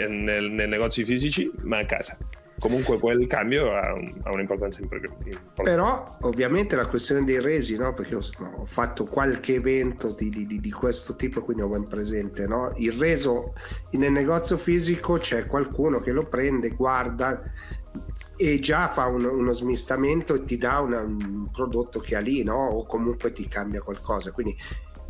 [0.09, 2.17] nel, nei negozi fisici, ma a casa
[2.61, 5.41] comunque quel cambio ha, un, ha un'importanza importante.
[5.55, 7.93] Però ovviamente la questione dei resi, no?
[7.95, 8.23] perché ho,
[8.57, 12.73] ho fatto qualche evento di, di, di, questo tipo, quindi ho ben presente, no?
[12.77, 13.55] il reso
[13.93, 17.43] nel negozio fisico c'è qualcuno che lo prende, guarda
[18.37, 22.45] e già fa un, uno smistamento e ti dà una, un prodotto che ha lì,
[22.45, 22.69] no?
[22.69, 24.31] o comunque ti cambia qualcosa.
[24.31, 24.57] Quindi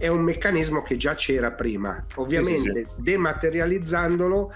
[0.00, 2.02] è un meccanismo che già c'era prima.
[2.14, 3.02] Ovviamente sì, sì, sì.
[3.02, 4.52] dematerializzandolo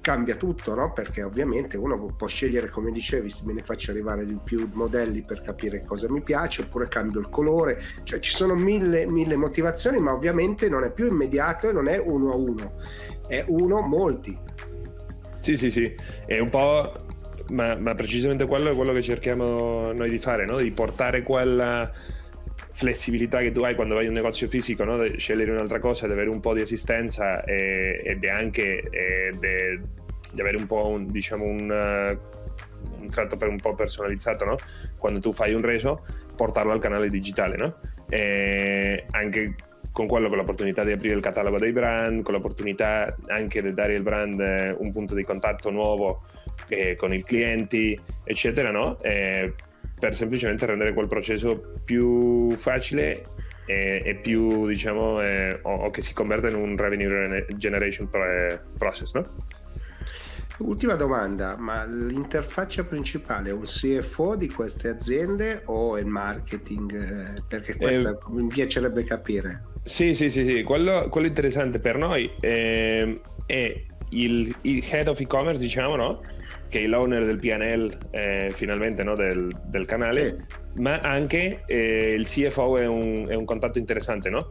[0.00, 0.94] cambia tutto, no?
[0.94, 5.42] perché ovviamente uno può scegliere, come dicevi, me ne faccio arrivare di più modelli per
[5.42, 10.14] capire cosa mi piace, oppure cambio il colore, cioè ci sono mille, mille motivazioni, ma
[10.14, 12.72] ovviamente non è più immediato e non è uno a uno,
[13.26, 14.34] è uno molti.
[15.42, 15.94] Sì, sì, sì,
[16.24, 17.04] è un po',
[17.50, 20.56] ma, ma precisamente quello è quello che cerchiamo noi di fare, no?
[20.56, 21.92] di portare quella
[22.78, 25.04] flessibilità che tu hai quando vai in un negozio fisico, no?
[25.16, 28.84] scegliere un'altra cosa, di avere un po' di assistenza e, ed è anche
[30.32, 32.18] di avere un po' un, diciamo un,
[33.00, 34.56] un tratto per un po' personalizzato, no?
[34.96, 36.06] quando tu fai un reso,
[36.36, 37.80] portarlo al canale digitale, no?
[38.08, 39.56] E anche
[39.90, 43.96] con quello con l'opportunità di aprire il catalogo dei brand, con l'opportunità anche di dare
[43.96, 46.22] al brand un punto di contatto nuovo
[46.68, 49.02] eh, con i clienti, eccetera, no?
[49.02, 49.52] Eh,
[49.98, 53.24] per semplicemente rendere quel processo più facile
[53.66, 58.08] e, e più, diciamo, eh, o, o, che si converta in un revenue generation
[58.78, 59.24] process, no?
[60.58, 67.44] Ultima domanda, ma l'interfaccia principale è un CFO di queste aziende o è il marketing?
[67.46, 69.66] Perché questa eh, mi piacerebbe capire.
[69.82, 70.64] Sì, sì, sì, sì.
[70.64, 76.22] Quello, quello interessante per noi eh, è il, il, head of e-commerce, diciamo, no?
[76.68, 80.36] Che è l'owner del PNL eh, finalmente no, del, del, canale,
[80.74, 80.82] sì.
[80.82, 84.46] ma anche eh, il CFO è un, è un, contatto interessante, no?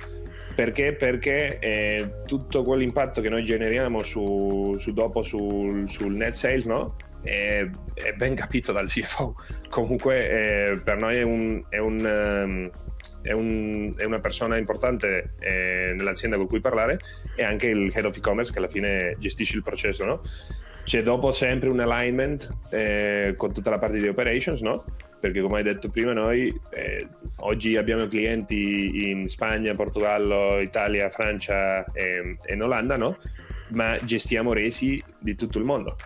[0.56, 0.94] Perché?
[0.94, 6.96] Perché eh, tutto quell'impatto che noi generiamo su, su dopo sul, sul, net sales, no?
[7.22, 9.36] È, è, ben capito dal CFO.
[9.70, 12.72] Comunque eh, per noi è, un, è, un, um,
[13.22, 16.98] è, un, è, una persona importante eh, nell'azienda con cui parlare
[17.36, 20.22] e anche il head of e-commerce che alla fine gestisce il processo, no?
[20.88, 24.86] C'è dopo sempre un alignment eh, con tutta la parte di operations, no?
[25.20, 27.06] Perché come hai detto prima noi eh,
[27.40, 33.18] oggi abbiamo clienti in Spagna, Portogallo, Italia, Francia e, e in Olanda, no?
[33.72, 35.98] Ma gestiamo resi di tutto il mondo.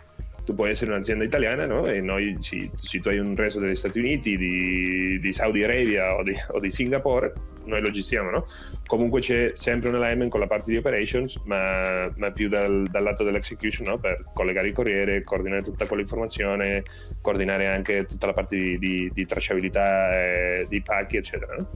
[0.43, 1.85] Tu puoi essere un'azienda italiana no?
[1.85, 6.15] e noi, se, se tu hai un resto degli Stati Uniti, di, di Saudi Arabia
[6.15, 7.33] o di, o di, Singapore,
[7.65, 8.47] noi lo gestiamo, no?
[8.87, 13.03] Comunque c'è sempre un alignment con la parte di operations, ma, ma più dal, dal,
[13.03, 13.97] lato dell'execution, no?
[13.99, 16.83] Per collegare il corriere, coordinare tutta quell'informazione,
[17.21, 21.69] coordinare anche tutta la parte di, di, di tracciabilità, eh, di pacchi, eccetera, no?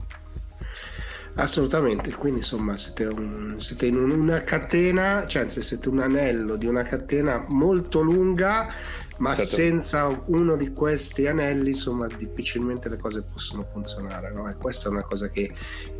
[1.38, 6.82] Assolutamente, quindi insomma siete, un, siete in una catena, cioè siete un anello di una
[6.82, 8.72] catena molto lunga
[9.18, 9.54] ma certo.
[9.54, 14.48] senza uno di questi anelli insomma difficilmente le cose possono funzionare no?
[14.48, 15.54] e questa è una cosa che,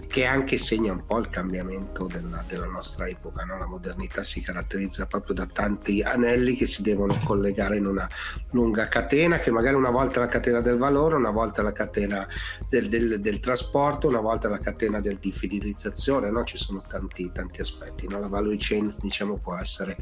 [0.07, 3.59] che anche segna un po' il cambiamento della, della nostra epoca no?
[3.59, 8.09] la modernità si caratterizza proprio da tanti anelli che si devono collegare in una
[8.51, 11.73] lunga catena che magari una volta è la catena del valore una volta è la
[11.73, 12.27] catena
[12.69, 16.45] del, del, del trasporto una volta è la catena del, di fidelizzazione no?
[16.45, 19.97] ci sono tanti, tanti aspetti la value chain diciamo può essere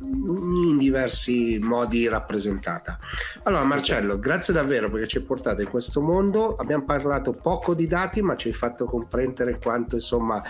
[0.00, 2.98] in diversi modi rappresentata puntata.
[3.44, 7.86] Allora Marcello, grazie davvero perché ci hai portato in questo mondo, abbiamo parlato poco di
[7.86, 10.42] dati ma ci hai fatto comprendere quanto insomma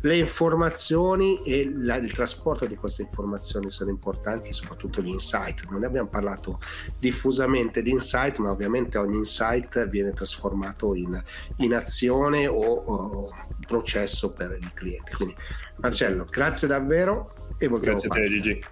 [0.00, 5.66] le informazioni e la, il trasporto di queste informazioni sono importanti, soprattutto gli insight.
[5.68, 6.60] Non ne abbiamo parlato
[6.98, 11.20] diffusamente di insight, ma ovviamente ogni insight viene trasformato in,
[11.56, 13.30] in azione o, o,
[13.66, 15.12] processo per il cliente.
[15.16, 15.34] Quindi
[15.76, 18.64] Marcello, grazie davvero e Grazie a te Gigi.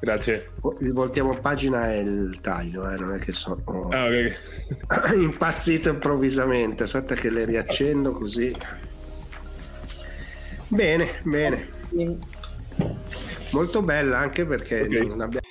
[0.00, 0.50] Grazie.
[0.60, 2.96] Voltiamo pagina e il taglio, eh?
[2.96, 4.34] non è che sono oh, ah, okay.
[5.22, 6.82] impazzito improvvisamente.
[6.82, 8.52] Aspetta che le riaccendo così.
[10.68, 11.68] Bene, bene.
[13.50, 15.06] Molto bella anche perché okay.
[15.06, 15.46] non abbiamo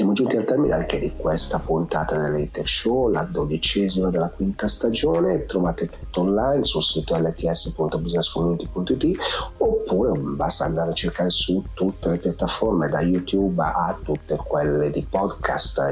[0.00, 5.44] Siamo giunti al termine anche di questa puntata dell'Hater Show, la dodicesima della quinta stagione.
[5.44, 9.18] Trovate tutto online sul sito lts.businesscommunity.it
[9.58, 15.04] oppure basta andare a cercare su tutte le piattaforme, da YouTube a tutte quelle di
[15.04, 15.82] podcast,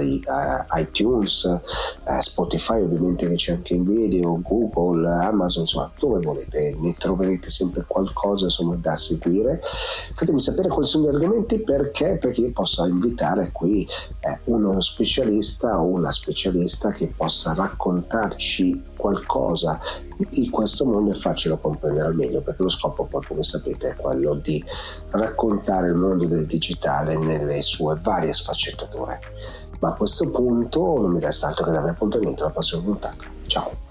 [0.78, 1.60] iTunes,
[2.20, 7.84] Spotify ovviamente che c'è anche in video, Google, Amazon, insomma dove volete, ne troverete sempre
[7.86, 9.60] qualcosa insomma, da seguire.
[10.14, 13.97] Fatemi sapere quali sono gli argomenti perché, perché io possa invitare qui eh,
[14.44, 19.80] uno specialista o una specialista che possa raccontarci qualcosa
[20.30, 23.96] di questo mondo e farcelo comprendere al meglio, perché lo scopo poi, come sapete, è
[23.96, 24.62] quello di
[25.10, 29.20] raccontare il mondo del digitale nelle sue varie sfaccettature.
[29.80, 33.24] Ma a questo punto non mi resta altro che dare appuntamento alla prossima puntata.
[33.46, 33.86] Ciao!